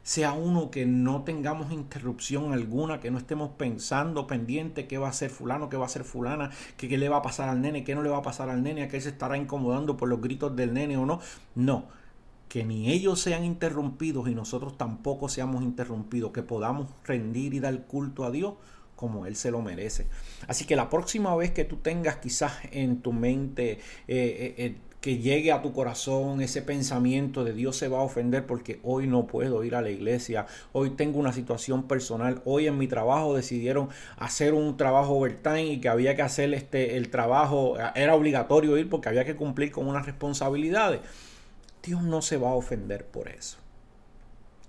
sea 0.08 0.32
uno 0.32 0.72
que 0.72 0.86
no 0.86 1.24
tengamos 1.24 1.70
interrupción 1.74 2.54
alguna, 2.54 3.02
que 3.02 3.12
no 3.12 3.18
estemos 3.18 3.50
pensando 3.58 4.26
pendiente 4.26 4.88
qué 4.88 4.98
va 4.98 5.08
a 5.08 5.10
hacer 5.10 5.30
fulano, 5.30 5.68
qué 5.68 5.76
va 5.76 5.84
a 5.84 5.88
hacer 5.88 6.06
fulana, 6.06 6.50
qué, 6.78 6.88
qué 6.88 6.98
le 6.98 7.10
va 7.10 7.18
a 7.18 7.22
pasar 7.22 7.50
al 7.50 7.60
nene, 7.60 7.84
qué 7.84 7.94
no 7.94 8.02
le 8.02 8.10
va 8.10 8.20
a 8.20 8.22
pasar 8.22 8.50
al 8.50 8.64
nene, 8.64 8.84
a 8.84 8.88
qué 8.88 9.02
se 9.02 9.10
estará 9.10 9.36
incomodando 9.36 9.98
por 9.98 10.08
los 10.08 10.22
gritos 10.22 10.56
del 10.56 10.74
nene 10.74 10.96
o 10.96 11.06
no. 11.06 11.20
No, 11.56 11.88
que 12.48 12.64
ni 12.64 12.90
ellos 12.90 13.20
sean 13.20 13.44
interrumpidos 13.44 14.30
y 14.30 14.34
nosotros 14.34 14.78
tampoco 14.78 15.28
seamos 15.28 15.62
interrumpidos, 15.62 16.32
que 16.32 16.42
podamos 16.42 16.88
rendir 17.04 17.54
y 17.54 17.60
dar 17.60 17.78
culto 17.86 18.24
a 18.24 18.32
Dios 18.32 18.54
como 18.96 19.26
Él 19.26 19.36
se 19.36 19.52
lo 19.52 19.62
merece. 19.62 20.08
Así 20.48 20.64
que 20.64 20.78
la 20.78 20.90
próxima 20.90 21.36
vez 21.36 21.52
que 21.52 21.66
tú 21.66 21.76
tengas 21.76 22.16
quizás 22.16 22.54
en 22.72 23.02
tu 23.02 23.12
mente 23.12 23.72
eh, 23.72 23.78
eh, 24.08 24.56
eh 24.58 24.76
que 25.02 25.20
llegue 25.20 25.52
a 25.52 25.62
tu 25.62 25.74
corazón 25.74 26.42
ese 26.42 26.62
pensamiento 26.62 27.44
de 27.44 27.54
Dios 27.54 27.78
se 27.78 27.88
va 27.88 28.00
a 28.00 28.04
ofender 28.04 28.46
porque 28.46 28.80
hoy 28.84 29.08
no 29.08 29.28
puedo 29.28 29.64
ir 29.64 29.76
a 29.76 29.82
la 29.82 29.90
iglesia, 29.90 30.48
hoy 30.74 30.92
tengo 30.92 31.20
una 31.20 31.34
situación 31.34 31.88
personal, 31.88 32.42
hoy 32.46 32.68
en 32.68 32.78
mi 32.78 32.88
trabajo 32.88 33.36
decidieron 33.36 33.90
hacer 34.18 34.54
un 34.54 34.76
trabajo 34.76 35.14
overtime 35.14 35.66
y 35.66 35.80
que 35.80 35.90
había 35.90 36.16
que 36.16 36.24
hacer 36.24 36.54
este 36.54 36.98
el 36.98 37.10
trabajo, 37.10 37.78
era 37.96 38.16
obligatorio 38.16 38.78
ir 38.78 38.90
porque 38.90 39.10
había 39.10 39.26
que 39.26 39.36
cumplir 39.36 39.72
con 39.72 39.88
unas 39.88 40.06
responsabilidades. 40.06 41.02
Dios 41.84 42.04
no 42.04 42.22
se 42.22 42.38
va 42.38 42.50
a 42.50 42.56
ofender 42.56 43.06
por 43.06 43.30
eso. 43.30 43.58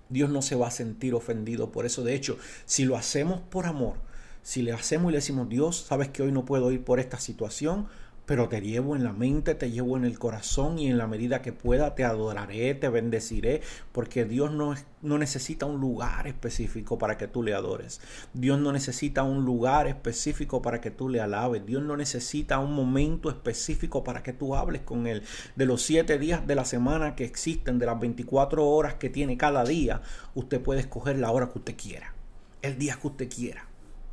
Dios 0.09 0.31
no 0.31 0.43
se 0.43 0.55
va 0.55 0.69
a 0.69 0.71
sentir 0.71 1.15
ofendido 1.15 1.73
por 1.73 1.85
eso. 1.85 2.03
De 2.03 2.15
hecho, 2.15 2.39
si 2.65 2.85
lo 2.85 2.97
hacemos 2.97 3.41
por 3.41 3.67
amor, 3.67 3.97
si 4.43 4.63
le 4.63 4.73
hacemos 4.73 5.11
y 5.11 5.13
le 5.13 5.19
decimos, 5.19 5.49
Dios, 5.49 5.85
sabes 5.89 6.09
que 6.09 6.23
hoy 6.23 6.33
no 6.33 6.45
puedo 6.45 6.71
ir 6.73 6.83
por 6.83 7.01
esta 7.01 7.19
situación, 7.19 7.89
pero 8.29 8.51
te 8.51 8.61
llevo 8.61 8.95
en 8.95 9.05
la 9.05 9.15
mente, 9.15 9.55
te 9.55 9.71
llevo 9.71 9.97
en 9.97 10.05
el 10.05 10.19
corazón 10.19 10.79
y 10.79 10.91
en 10.91 10.99
la 10.99 11.07
medida 11.07 11.41
que 11.41 11.55
pueda 11.55 11.95
te 11.95 12.05
adoraré, 12.05 12.75
te 12.75 12.91
bendeciré, 12.91 13.63
porque 13.91 14.27
Dios 14.27 14.53
no, 14.53 14.75
no 15.01 15.17
necesita 15.17 15.65
un 15.65 15.81
lugar 15.81 16.27
específico 16.27 16.99
para 16.99 17.17
que 17.17 17.27
tú 17.27 17.43
le 17.43 17.55
adores. 17.55 18.03
Dios 18.35 18.61
no 18.61 18.71
necesita 18.71 19.23
un 19.23 19.47
lugar 19.47 19.87
específico 19.87 20.61
para 20.61 20.83
que 20.83 20.91
tú 20.91 21.09
le 21.09 21.23
alabes. 21.23 21.65
Dios 21.65 21.83
no 21.83 21.97
necesita 21.97 22.59
un 22.59 22.75
momento 22.75 23.31
específico 23.31 24.05
para 24.05 24.23
que 24.23 24.35
tú 24.35 24.55
hables 24.55 24.83
con 24.83 25.07
Él. 25.07 25.23
De 25.57 25.65
los 25.65 25.81
siete 25.81 26.19
días 26.19 26.47
de 26.47 26.55
la 26.55 26.67
semana 26.67 27.17
que 27.17 27.25
existen, 27.25 27.79
de 27.79 27.87
las 27.87 27.99
24 27.99 28.63
horas 28.63 28.97
que 28.97 29.09
tiene 29.09 29.39
cada 29.39 29.65
día, 29.65 30.03
usted 30.35 30.61
puede 30.61 30.81
escoger 30.81 31.19
la 31.19 31.31
hora 31.31 31.49
que 31.49 31.61
usted 31.61 31.77
quiera, 31.79 32.13
el 32.61 32.77
día 32.77 32.99
que 33.01 33.07
usted 33.07 33.31
quiera, 33.31 33.65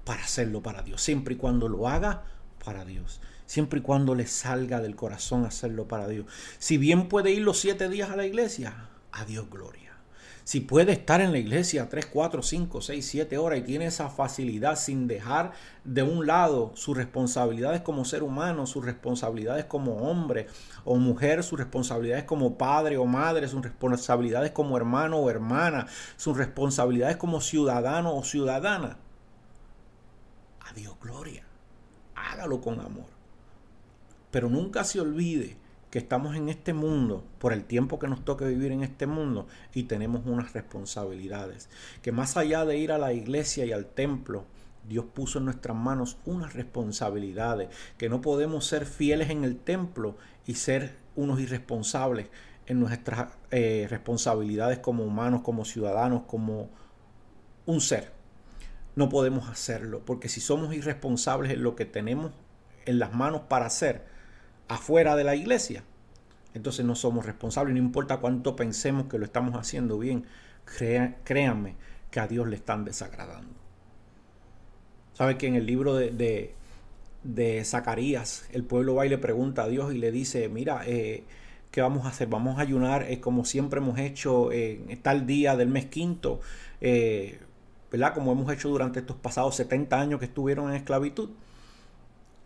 para 0.06 0.24
hacerlo 0.24 0.64
para 0.64 0.84
Dios, 0.84 1.02
siempre 1.02 1.34
y 1.34 1.38
cuando 1.38 1.68
lo 1.68 1.90
haga 1.90 2.24
para 2.64 2.86
Dios 2.86 3.20
siempre 3.46 3.80
y 3.80 3.82
cuando 3.82 4.16
le 4.16 4.28
salga 4.28 4.82
del 4.82 4.96
corazón 4.96 5.46
hacerlo 5.46 5.88
para 5.88 6.08
Dios. 6.08 6.26
Si 6.58 6.78
bien 6.78 7.08
puede 7.08 7.32
ir 7.32 7.42
los 7.42 7.60
siete 7.60 7.90
días 7.90 8.10
a 8.10 8.16
la 8.16 8.26
iglesia, 8.26 8.90
a 9.12 9.26
Dios 9.26 9.50
gloria. 9.50 9.86
Si 10.46 10.60
puede 10.60 10.92
estar 10.92 11.22
en 11.22 11.32
la 11.32 11.40
iglesia 11.40 11.90
tres, 11.90 12.06
cuatro, 12.06 12.44
cinco, 12.44 12.80
seis, 12.80 13.08
siete 13.08 13.40
horas 13.40 13.58
y 13.58 13.64
tiene 13.64 13.88
esa 13.88 14.10
facilidad 14.10 14.76
sin 14.76 15.08
dejar 15.08 15.54
de 15.84 16.04
un 16.04 16.28
lado 16.28 16.72
sus 16.76 16.96
responsabilidades 16.96 17.82
como 17.82 18.06
ser 18.06 18.22
humano, 18.22 18.68
sus 18.68 18.86
responsabilidades 18.86 19.66
como 19.66 20.08
hombre 20.08 20.46
o 20.84 20.98
mujer, 20.98 21.42
sus 21.42 21.58
responsabilidades 21.58 22.26
como 22.26 22.60
padre 22.60 22.98
o 22.98 23.06
madre, 23.06 23.48
sus 23.48 23.64
responsabilidades 23.64 24.52
como 24.52 24.78
hermano 24.78 25.18
o 25.18 25.32
hermana, 25.32 25.88
sus 26.16 26.38
responsabilidades 26.38 27.18
como 27.18 27.42
ciudadano 27.42 28.16
o 28.16 28.24
ciudadana. 28.24 29.00
A 30.62 30.74
Dios 30.74 30.94
gloria. 31.02 31.44
Hágalo 32.14 32.62
con 32.62 32.80
amor 32.80 33.15
Pero 34.36 34.50
nunca 34.50 34.84
se 34.84 35.00
olvide 35.00 35.56
que 35.90 35.98
estamos 35.98 36.36
en 36.36 36.50
este 36.50 36.74
mundo 36.74 37.24
por 37.40 37.54
el 37.54 37.64
tiempo 37.64 38.00
que 38.00 38.10
nos 38.10 38.26
toque 38.26 38.44
vivir 38.44 38.74
en 38.74 38.84
este 38.84 39.08
mundo 39.08 39.48
y 39.74 39.84
tenemos 39.84 40.26
unas 40.26 40.52
responsabilidades. 40.52 41.70
Que 42.02 42.12
más 42.12 42.36
allá 42.36 42.66
de 42.66 42.78
ir 42.78 42.92
a 42.92 42.98
la 42.98 43.14
iglesia 43.14 43.64
y 43.64 43.72
al 43.72 43.86
templo, 43.86 44.44
Dios 44.90 45.06
puso 45.06 45.40
en 45.40 45.46
nuestras 45.46 45.78
manos 45.78 46.18
unas 46.26 46.54
responsabilidades, 46.54 47.70
que 47.98 48.10
no 48.10 48.20
podemos 48.20 48.66
ser 48.66 48.86
fieles 48.86 49.30
en 49.30 49.46
el 49.46 49.56
templo 49.56 50.18
y 50.46 50.56
ser 50.56 50.98
unos 51.16 51.40
irresponsables 51.40 52.28
en 52.66 52.82
nuestras 52.82 53.30
eh, 53.52 53.88
responsabilidades 53.90 54.80
como 54.80 55.06
humanos, 55.06 55.44
como 55.44 55.64
ciudadanos, 55.64 56.24
como 56.24 56.70
un 57.66 57.80
ser. 57.80 58.12
No 58.98 59.08
podemos 59.08 59.48
hacerlo, 59.48 60.04
porque 60.04 60.28
si 60.28 60.42
somos 60.42 60.76
irresponsables 60.76 61.54
en 61.54 61.64
lo 61.64 61.78
que 61.78 61.86
tenemos 61.86 62.34
en 62.86 63.00
las 63.00 63.14
manos 63.14 63.44
para 63.48 63.68
hacer, 63.68 64.14
afuera 64.68 65.16
de 65.16 65.24
la 65.24 65.36
iglesia, 65.36 65.84
entonces 66.54 66.86
no 66.86 66.96
somos 66.96 67.26
responsables, 67.26 67.74
no 67.74 67.80
importa 67.80 68.18
cuánto 68.18 68.56
pensemos 68.56 69.08
que 69.08 69.18
lo 69.20 69.26
estamos 69.26 69.56
haciendo 69.56 70.00
bien, 70.00 70.26
créanme 71.24 71.76
que 72.10 72.20
a 72.20 72.28
Dios 72.28 72.48
le 72.48 72.56
están 72.56 72.86
desagradando. 72.86 73.54
¿Sabe 75.14 75.38
que 75.38 75.48
en 75.48 75.56
el 75.56 75.66
libro 75.66 75.96
de, 75.96 76.54
de, 77.24 77.64
Zacarías, 77.64 78.48
el 78.52 78.64
pueblo 78.64 78.96
va 78.96 79.06
y 79.06 79.10
le 79.10 79.18
pregunta 79.18 79.64
a 79.64 79.68
Dios 79.68 79.94
y 79.94 79.98
le 79.98 80.12
dice, 80.12 80.50
mira, 80.50 80.82
eh, 80.86 81.24
¿qué 81.72 81.82
vamos 81.82 82.06
a 82.06 82.10
hacer? 82.10 82.28
Vamos 82.28 82.58
a 82.58 82.62
ayunar 82.62 83.04
eh, 83.04 83.20
como 83.20 83.46
siempre 83.46 83.80
hemos 83.80 83.98
hecho 84.00 84.52
en 84.52 85.02
tal 85.02 85.26
día 85.26 85.56
del 85.56 85.70
mes 85.70 85.86
quinto, 85.86 86.42
eh, 86.82 87.40
¿verdad? 87.92 88.14
Como 88.14 88.32
hemos 88.32 88.52
hecho 88.52 88.70
durante 88.70 89.00
estos 89.00 89.16
pasados 89.16 89.56
70 89.56 90.00
años 90.00 90.20
que 90.20 90.26
estuvieron 90.26 90.70
en 90.70 90.76
esclavitud. 90.76 91.30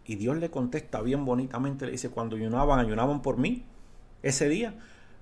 Y 0.09 0.15
Dios 0.15 0.37
le 0.37 0.49
contesta 0.49 1.01
bien 1.01 1.23
bonitamente, 1.23 1.85
le 1.85 1.91
dice, 1.91 2.09
cuando 2.09 2.35
ayunaban, 2.35 2.79
ayunaban 2.79 3.21
por 3.21 3.37
mí 3.37 3.63
ese 4.23 4.49
día. 4.49 4.73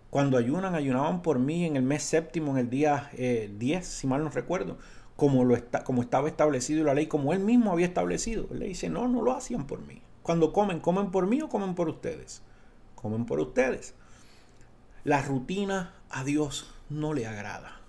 Cuando 0.10 0.38
ayunan, 0.38 0.76
ayunaban 0.76 1.21
por 1.21 1.39
mí 1.39 1.65
en 1.65 1.76
el 1.76 1.84
mes 1.84 2.04
séptimo, 2.04 2.54
en 2.54 2.60
el 2.60 2.69
día 2.69 3.10
10, 3.12 3.19
eh, 3.19 3.84
si 3.84 4.08
mal 4.08 4.23
no 4.23 4.30
recuerdo, 4.30 4.78
como, 5.17 5.43
lo 5.43 5.58
está, 5.58 5.84
como 5.84 6.02
estaba 6.02 6.30
establecido 6.30 6.86
la 6.86 6.93
ley, 6.93 7.08
como 7.08 7.34
él 7.34 7.41
mismo 7.41 7.73
había 7.73 7.86
establecido. 7.86 8.47
Él 8.50 8.60
le 8.60 8.67
dice, 8.67 8.89
no, 8.89 9.10
no 9.10 9.21
lo 9.21 9.34
hacían 9.34 9.67
por 9.67 9.82
mí. 9.86 10.02
Cuando 10.23 10.54
comen, 10.54 10.80
comen 10.80 11.12
por 11.12 11.28
mí 11.28 11.41
o 11.41 11.50
comen 11.50 11.76
por 11.76 11.89
ustedes. 11.89 12.41
Comen 12.95 13.26
por 13.26 13.41
ustedes. 13.41 13.93
La 15.04 15.21
rutina 15.21 15.95
a 16.10 16.23
Dios 16.23 16.73
no 16.89 17.13
le 17.13 17.28
agrada. 17.28 17.82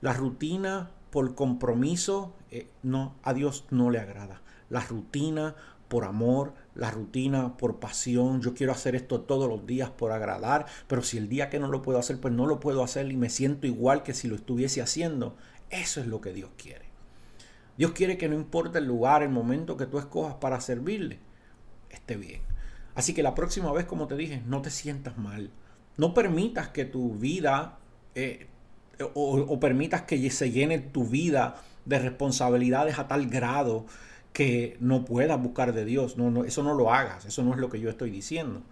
La 0.00 0.12
rutina 0.12 0.90
por 1.12 1.36
compromiso, 1.36 2.34
eh, 2.50 2.68
no, 2.82 3.14
a 3.22 3.32
Dios 3.32 3.66
no 3.70 3.90
le 3.90 4.00
agrada. 4.00 4.40
La 4.70 4.80
rutina 4.80 5.54
por 5.94 6.06
amor, 6.06 6.54
la 6.74 6.90
rutina 6.90 7.56
por 7.56 7.78
pasión. 7.78 8.42
Yo 8.42 8.52
quiero 8.52 8.72
hacer 8.72 8.96
esto 8.96 9.20
todos 9.20 9.48
los 9.48 9.64
días 9.64 9.90
por 9.90 10.10
agradar, 10.10 10.66
pero 10.88 11.04
si 11.04 11.18
el 11.18 11.28
día 11.28 11.50
que 11.50 11.60
no 11.60 11.68
lo 11.68 11.82
puedo 11.82 12.00
hacer, 12.00 12.20
pues 12.20 12.34
no 12.34 12.46
lo 12.46 12.58
puedo 12.58 12.82
hacer 12.82 13.12
y 13.12 13.16
me 13.16 13.30
siento 13.30 13.68
igual 13.68 14.02
que 14.02 14.12
si 14.12 14.26
lo 14.26 14.34
estuviese 14.34 14.82
haciendo. 14.82 15.36
Eso 15.70 16.00
es 16.00 16.08
lo 16.08 16.20
que 16.20 16.32
Dios 16.32 16.50
quiere. 16.56 16.86
Dios 17.78 17.92
quiere 17.92 18.18
que 18.18 18.28
no 18.28 18.34
importa 18.34 18.80
el 18.80 18.86
lugar, 18.86 19.22
el 19.22 19.28
momento 19.28 19.76
que 19.76 19.86
tú 19.86 20.00
escojas 20.00 20.34
para 20.34 20.60
servirle, 20.60 21.20
esté 21.90 22.16
bien. 22.16 22.40
Así 22.96 23.14
que 23.14 23.22
la 23.22 23.36
próxima 23.36 23.70
vez, 23.70 23.84
como 23.84 24.08
te 24.08 24.16
dije, 24.16 24.42
no 24.46 24.62
te 24.62 24.70
sientas 24.70 25.16
mal. 25.16 25.52
No 25.96 26.12
permitas 26.12 26.70
que 26.70 26.86
tu 26.86 27.14
vida 27.14 27.78
eh, 28.16 28.48
o, 28.98 29.36
o 29.36 29.60
permitas 29.60 30.02
que 30.02 30.28
se 30.32 30.50
llene 30.50 30.80
tu 30.80 31.04
vida 31.04 31.62
de 31.84 32.00
responsabilidades 32.00 32.98
a 32.98 33.06
tal 33.06 33.28
grado 33.28 33.86
que 34.34 34.76
no 34.80 35.04
puedas 35.04 35.40
buscar 35.40 35.72
de 35.72 35.86
Dios. 35.86 36.18
No, 36.18 36.30
no, 36.30 36.44
eso 36.44 36.62
no 36.62 36.74
lo 36.74 36.92
hagas. 36.92 37.24
Eso 37.24 37.42
no 37.44 37.54
es 37.54 37.60
lo 37.60 37.70
que 37.70 37.80
yo 37.80 37.88
estoy 37.88 38.10
diciendo. 38.10 38.62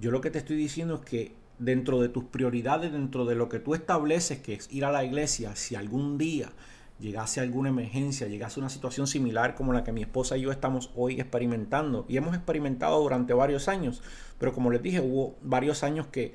Yo 0.00 0.10
lo 0.10 0.20
que 0.20 0.30
te 0.30 0.38
estoy 0.38 0.56
diciendo 0.56 0.96
es 0.96 1.00
que 1.02 1.34
dentro 1.58 2.00
de 2.00 2.08
tus 2.08 2.24
prioridades, 2.24 2.92
dentro 2.92 3.24
de 3.24 3.36
lo 3.36 3.48
que 3.48 3.60
tú 3.60 3.74
estableces, 3.74 4.40
que 4.40 4.54
es 4.54 4.68
ir 4.72 4.84
a 4.84 4.90
la 4.90 5.04
iglesia, 5.04 5.54
si 5.54 5.76
algún 5.76 6.18
día 6.18 6.50
llegase 6.98 7.40
alguna 7.40 7.68
emergencia, 7.68 8.26
llegase 8.26 8.58
una 8.58 8.68
situación 8.68 9.06
similar 9.06 9.54
como 9.54 9.72
la 9.72 9.84
que 9.84 9.92
mi 9.92 10.02
esposa 10.02 10.36
y 10.36 10.42
yo 10.42 10.50
estamos 10.50 10.90
hoy 10.96 11.20
experimentando, 11.20 12.04
y 12.08 12.16
hemos 12.16 12.34
experimentado 12.34 13.00
durante 13.00 13.32
varios 13.34 13.68
años, 13.68 14.02
pero 14.38 14.52
como 14.52 14.72
les 14.72 14.82
dije, 14.82 15.00
hubo 15.00 15.36
varios 15.42 15.84
años 15.84 16.08
que 16.08 16.34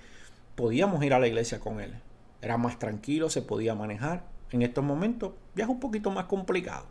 podíamos 0.55 1.03
ir 1.03 1.13
a 1.13 1.19
la 1.19 1.27
iglesia 1.27 1.59
con 1.59 1.81
él. 1.81 1.93
Era 2.41 2.57
más 2.57 2.79
tranquilo, 2.79 3.29
se 3.29 3.41
podía 3.41 3.75
manejar. 3.75 4.25
En 4.51 4.61
estos 4.61 4.85
momentos 4.85 5.33
ya 5.53 5.65
es 5.65 5.69
un 5.69 5.81
poquito 5.81 6.11
más 6.11 6.25
complicado 6.25 6.85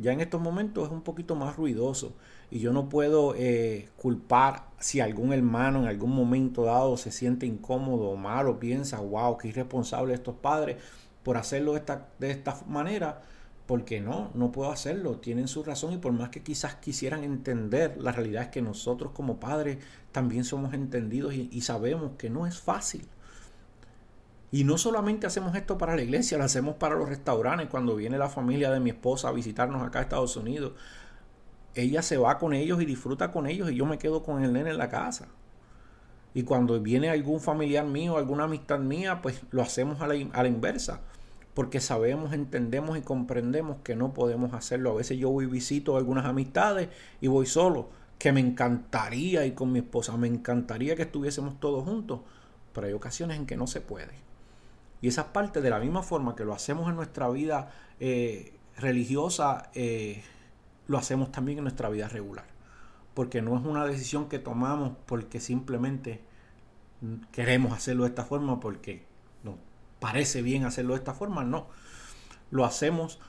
ya 0.00 0.12
en 0.12 0.20
estos 0.20 0.40
momentos 0.40 0.86
es 0.86 0.92
un 0.92 1.02
poquito 1.02 1.34
más 1.34 1.56
ruidoso 1.56 2.14
y 2.50 2.60
yo 2.60 2.72
no 2.72 2.88
puedo 2.88 3.34
eh, 3.36 3.88
culpar 3.96 4.68
si 4.78 5.00
algún 5.00 5.32
hermano 5.32 5.80
en 5.80 5.86
algún 5.86 6.14
momento 6.14 6.64
dado 6.64 6.96
se 6.96 7.10
siente 7.10 7.46
incómodo 7.46 8.10
o 8.10 8.16
mal 8.16 8.48
o 8.48 8.58
piensa, 8.58 9.00
wow, 9.00 9.36
qué 9.36 9.48
irresponsable 9.48 10.14
estos 10.14 10.36
padres 10.36 10.76
por 11.22 11.36
hacerlo 11.36 11.72
de 11.72 11.80
esta, 11.80 12.08
de 12.18 12.30
esta 12.30 12.58
manera, 12.68 13.22
porque 13.66 14.00
no, 14.00 14.30
no 14.34 14.50
puedo 14.50 14.70
hacerlo, 14.70 15.18
tienen 15.18 15.46
su 15.46 15.62
razón 15.62 15.92
y 15.92 15.98
por 15.98 16.12
más 16.12 16.30
que 16.30 16.42
quizás 16.42 16.76
quisieran 16.76 17.22
entender, 17.24 17.96
la 18.00 18.12
realidad 18.12 18.44
es 18.44 18.48
que 18.48 18.62
nosotros 18.62 19.12
como 19.12 19.38
padres 19.38 19.78
también 20.12 20.44
somos 20.44 20.72
entendidos 20.72 21.34
y 21.34 21.60
sabemos 21.60 22.12
que 22.16 22.30
no 22.30 22.46
es 22.46 22.58
fácil. 22.58 23.06
Y 24.50 24.64
no 24.64 24.78
solamente 24.78 25.26
hacemos 25.26 25.54
esto 25.54 25.76
para 25.76 25.94
la 25.94 26.02
iglesia, 26.02 26.38
lo 26.38 26.44
hacemos 26.44 26.76
para 26.76 26.94
los 26.94 27.08
restaurantes. 27.08 27.68
Cuando 27.68 27.96
viene 27.96 28.16
la 28.16 28.30
familia 28.30 28.70
de 28.70 28.80
mi 28.80 28.90
esposa 28.90 29.28
a 29.28 29.32
visitarnos 29.32 29.82
acá 29.82 29.98
a 29.98 30.02
Estados 30.02 30.36
Unidos, 30.36 30.72
ella 31.74 32.02
se 32.02 32.16
va 32.16 32.38
con 32.38 32.54
ellos 32.54 32.80
y 32.80 32.86
disfruta 32.86 33.30
con 33.30 33.46
ellos 33.46 33.70
y 33.70 33.76
yo 33.76 33.86
me 33.86 33.98
quedo 33.98 34.22
con 34.22 34.42
el 34.42 34.52
nene 34.52 34.70
en 34.70 34.78
la 34.78 34.88
casa. 34.88 35.28
Y 36.34 36.44
cuando 36.44 36.80
viene 36.80 37.10
algún 37.10 37.40
familiar 37.40 37.84
mío, 37.84 38.16
alguna 38.16 38.44
amistad 38.44 38.78
mía, 38.78 39.20
pues 39.22 39.42
lo 39.50 39.62
hacemos 39.62 40.00
a 40.00 40.06
la, 40.06 40.46
inversa. 40.48 41.00
Porque 41.54 41.80
sabemos, 41.80 42.32
entendemos 42.32 42.96
y 42.96 43.02
comprendemos 43.02 43.78
que 43.82 43.96
no 43.96 44.14
podemos 44.14 44.54
hacerlo. 44.54 44.92
A 44.92 44.94
veces 44.94 45.18
yo 45.18 45.30
voy 45.30 45.44
y 45.44 45.48
visito 45.48 45.96
algunas 45.96 46.26
amistades 46.26 46.88
y 47.20 47.26
voy 47.26 47.46
solo. 47.46 47.90
Que 48.18 48.32
me 48.32 48.40
encantaría 48.40 49.46
ir 49.46 49.54
con 49.54 49.72
mi 49.72 49.80
esposa, 49.80 50.16
me 50.16 50.28
encantaría 50.28 50.96
que 50.96 51.02
estuviésemos 51.02 51.58
todos 51.60 51.84
juntos. 51.84 52.20
Pero 52.72 52.86
hay 52.86 52.92
ocasiones 52.92 53.36
en 53.36 53.46
que 53.46 53.56
no 53.56 53.66
se 53.66 53.80
puede. 53.80 54.27
Y 55.00 55.08
esa 55.08 55.32
parte 55.32 55.60
de 55.60 55.70
la 55.70 55.78
misma 55.78 56.02
forma 56.02 56.34
que 56.34 56.44
lo 56.44 56.52
hacemos 56.52 56.88
en 56.88 56.96
nuestra 56.96 57.28
vida 57.28 57.70
eh, 58.00 58.54
religiosa, 58.76 59.70
eh, 59.74 60.22
lo 60.86 60.98
hacemos 60.98 61.30
también 61.30 61.58
en 61.58 61.64
nuestra 61.64 61.88
vida 61.88 62.08
regular. 62.08 62.46
Porque 63.14 63.42
no 63.42 63.56
es 63.56 63.64
una 63.64 63.84
decisión 63.84 64.28
que 64.28 64.38
tomamos 64.38 64.92
porque 65.06 65.40
simplemente 65.40 66.22
queremos 67.32 67.72
hacerlo 67.72 68.04
de 68.04 68.10
esta 68.10 68.24
forma, 68.24 68.60
porque 68.60 69.04
nos 69.44 69.56
parece 70.00 70.42
bien 70.42 70.64
hacerlo 70.64 70.94
de 70.94 70.98
esta 70.98 71.14
forma. 71.14 71.44
No, 71.44 71.68
lo 72.50 72.64
hacemos 72.64 73.20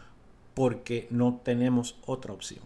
porque 0.54 1.08
no 1.12 1.40
tenemos 1.44 2.00
otra 2.06 2.34
opción. 2.34 2.64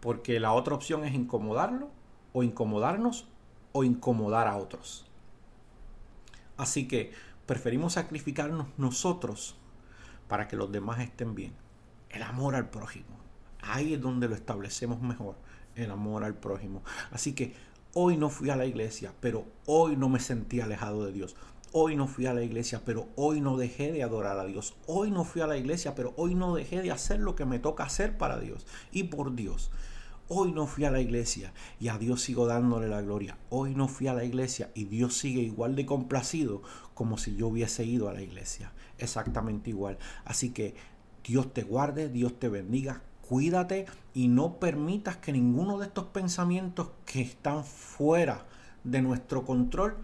Porque 0.00 0.40
la 0.40 0.52
otra 0.52 0.74
opción 0.74 1.04
es 1.04 1.14
incomodarlo 1.14 1.90
o 2.32 2.42
incomodarnos 2.42 3.28
o 3.72 3.84
incomodar 3.84 4.48
a 4.48 4.56
otros. 4.56 5.06
Así 6.56 6.86
que 6.88 7.12
preferimos 7.46 7.94
sacrificarnos 7.94 8.68
nosotros 8.76 9.56
para 10.28 10.48
que 10.48 10.56
los 10.56 10.70
demás 10.72 11.00
estén 11.00 11.34
bien. 11.34 11.52
El 12.10 12.22
amor 12.22 12.54
al 12.54 12.70
prójimo. 12.70 13.18
Ahí 13.60 13.94
es 13.94 14.00
donde 14.00 14.28
lo 14.28 14.34
establecemos 14.34 15.00
mejor. 15.00 15.36
El 15.74 15.90
amor 15.90 16.24
al 16.24 16.34
prójimo. 16.34 16.82
Así 17.10 17.34
que 17.34 17.54
hoy 17.94 18.16
no 18.16 18.28
fui 18.28 18.50
a 18.50 18.56
la 18.56 18.66
iglesia, 18.66 19.12
pero 19.20 19.46
hoy 19.66 19.96
no 19.96 20.08
me 20.08 20.20
sentí 20.20 20.60
alejado 20.60 21.04
de 21.04 21.12
Dios. 21.12 21.36
Hoy 21.74 21.96
no 21.96 22.06
fui 22.06 22.26
a 22.26 22.34
la 22.34 22.42
iglesia, 22.42 22.82
pero 22.84 23.08
hoy 23.16 23.40
no 23.40 23.56
dejé 23.56 23.92
de 23.92 24.02
adorar 24.02 24.38
a 24.38 24.44
Dios. 24.44 24.74
Hoy 24.86 25.10
no 25.10 25.24
fui 25.24 25.40
a 25.40 25.46
la 25.46 25.56
iglesia, 25.56 25.94
pero 25.94 26.12
hoy 26.16 26.34
no 26.34 26.54
dejé 26.54 26.82
de 26.82 26.90
hacer 26.90 27.20
lo 27.20 27.34
que 27.34 27.46
me 27.46 27.58
toca 27.58 27.84
hacer 27.84 28.18
para 28.18 28.38
Dios 28.38 28.66
y 28.90 29.04
por 29.04 29.34
Dios. 29.34 29.70
Hoy 30.34 30.50
no 30.50 30.66
fui 30.66 30.86
a 30.86 30.90
la 30.90 31.02
iglesia 31.02 31.52
y 31.78 31.88
a 31.88 31.98
Dios 31.98 32.22
sigo 32.22 32.46
dándole 32.46 32.88
la 32.88 33.02
gloria. 33.02 33.36
Hoy 33.50 33.74
no 33.74 33.86
fui 33.86 34.06
a 34.06 34.14
la 34.14 34.24
iglesia 34.24 34.70
y 34.74 34.84
Dios 34.84 35.18
sigue 35.18 35.42
igual 35.42 35.76
de 35.76 35.84
complacido 35.84 36.62
como 36.94 37.18
si 37.18 37.36
yo 37.36 37.48
hubiese 37.48 37.84
ido 37.84 38.08
a 38.08 38.14
la 38.14 38.22
iglesia. 38.22 38.72
Exactamente 38.96 39.68
igual. 39.68 39.98
Así 40.24 40.48
que 40.48 40.74
Dios 41.22 41.52
te 41.52 41.64
guarde, 41.64 42.08
Dios 42.08 42.38
te 42.38 42.48
bendiga, 42.48 43.02
cuídate 43.28 43.84
y 44.14 44.28
no 44.28 44.58
permitas 44.58 45.18
que 45.18 45.32
ninguno 45.32 45.78
de 45.78 45.88
estos 45.88 46.06
pensamientos 46.06 46.92
que 47.04 47.20
están 47.20 47.62
fuera 47.62 48.46
de 48.84 49.02
nuestro 49.02 49.44
control 49.44 49.98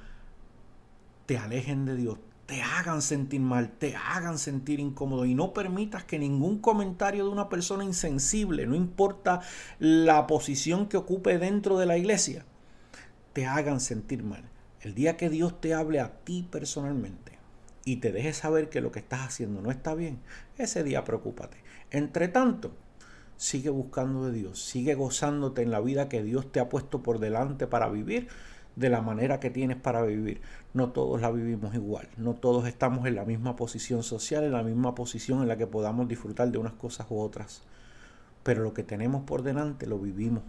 te 1.24 1.38
alejen 1.38 1.86
de 1.86 1.96
Dios, 1.96 2.18
te 2.48 2.62
hagan 2.62 3.02
sentir 3.02 3.42
mal, 3.42 3.72
te 3.72 3.94
hagan 3.94 4.38
sentir 4.38 4.80
incómodo 4.80 5.26
y 5.26 5.34
no 5.34 5.52
permitas 5.52 6.04
que 6.04 6.18
ningún 6.18 6.60
comentario 6.60 7.26
de 7.26 7.30
una 7.30 7.50
persona 7.50 7.84
insensible, 7.84 8.66
no 8.66 8.74
importa 8.74 9.42
la 9.78 10.26
posición 10.26 10.88
que 10.88 10.96
ocupe 10.96 11.36
dentro 11.36 11.76
de 11.76 11.84
la 11.84 11.98
iglesia, 11.98 12.46
te 13.34 13.44
hagan 13.44 13.80
sentir 13.80 14.22
mal. 14.22 14.48
El 14.80 14.94
día 14.94 15.18
que 15.18 15.28
Dios 15.28 15.60
te 15.60 15.74
hable 15.74 16.00
a 16.00 16.24
ti 16.24 16.48
personalmente 16.50 17.38
y 17.84 17.96
te 17.96 18.12
deje 18.12 18.32
saber 18.32 18.70
que 18.70 18.80
lo 18.80 18.92
que 18.92 19.00
estás 19.00 19.26
haciendo 19.26 19.60
no 19.60 19.70
está 19.70 19.94
bien, 19.94 20.18
ese 20.56 20.82
día 20.82 21.04
preocúpate. 21.04 21.58
Entre 21.90 22.28
tanto, 22.28 22.72
sigue 23.36 23.68
buscando 23.68 24.24
de 24.24 24.32
Dios, 24.32 24.62
sigue 24.62 24.94
gozándote 24.94 25.60
en 25.60 25.70
la 25.70 25.80
vida 25.80 26.08
que 26.08 26.22
Dios 26.22 26.50
te 26.50 26.60
ha 26.60 26.70
puesto 26.70 27.02
por 27.02 27.18
delante 27.18 27.66
para 27.66 27.90
vivir 27.90 28.28
de 28.78 28.90
la 28.90 29.02
manera 29.02 29.40
que 29.40 29.50
tienes 29.50 29.76
para 29.76 30.02
vivir. 30.02 30.40
No 30.72 30.90
todos 30.90 31.20
la 31.20 31.30
vivimos 31.30 31.74
igual, 31.74 32.08
no 32.16 32.34
todos 32.34 32.66
estamos 32.68 33.06
en 33.06 33.16
la 33.16 33.24
misma 33.24 33.56
posición 33.56 34.02
social, 34.02 34.44
en 34.44 34.52
la 34.52 34.62
misma 34.62 34.94
posición 34.94 35.42
en 35.42 35.48
la 35.48 35.56
que 35.56 35.66
podamos 35.66 36.06
disfrutar 36.08 36.50
de 36.50 36.58
unas 36.58 36.74
cosas 36.74 37.06
u 37.10 37.18
otras. 37.20 37.62
Pero 38.44 38.62
lo 38.62 38.74
que 38.74 38.84
tenemos 38.84 39.24
por 39.24 39.42
delante 39.42 39.86
lo 39.86 39.98
vivimos 39.98 40.42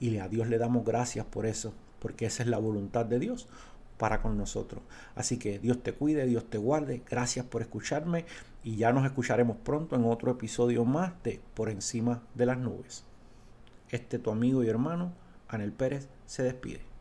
y 0.00 0.18
a 0.18 0.28
Dios 0.28 0.48
le 0.48 0.58
damos 0.58 0.84
gracias 0.84 1.24
por 1.24 1.46
eso, 1.46 1.72
porque 2.00 2.26
esa 2.26 2.42
es 2.42 2.48
la 2.48 2.58
voluntad 2.58 3.06
de 3.06 3.20
Dios 3.20 3.46
para 3.96 4.20
con 4.20 4.36
nosotros. 4.36 4.82
Así 5.14 5.38
que 5.38 5.60
Dios 5.60 5.80
te 5.84 5.92
cuide, 5.92 6.26
Dios 6.26 6.50
te 6.50 6.58
guarde. 6.58 7.02
Gracias 7.08 7.46
por 7.46 7.62
escucharme 7.62 8.24
y 8.64 8.74
ya 8.74 8.92
nos 8.92 9.04
escucharemos 9.04 9.56
pronto 9.58 9.94
en 9.94 10.04
otro 10.04 10.32
episodio 10.32 10.84
más 10.84 11.12
de 11.22 11.40
Por 11.54 11.70
encima 11.70 12.22
de 12.34 12.46
las 12.46 12.58
nubes. 12.58 13.04
Este 13.90 14.18
tu 14.18 14.32
amigo 14.32 14.64
y 14.64 14.68
hermano, 14.68 15.12
Anel 15.46 15.72
Pérez, 15.72 16.08
se 16.26 16.42
despide. 16.42 16.91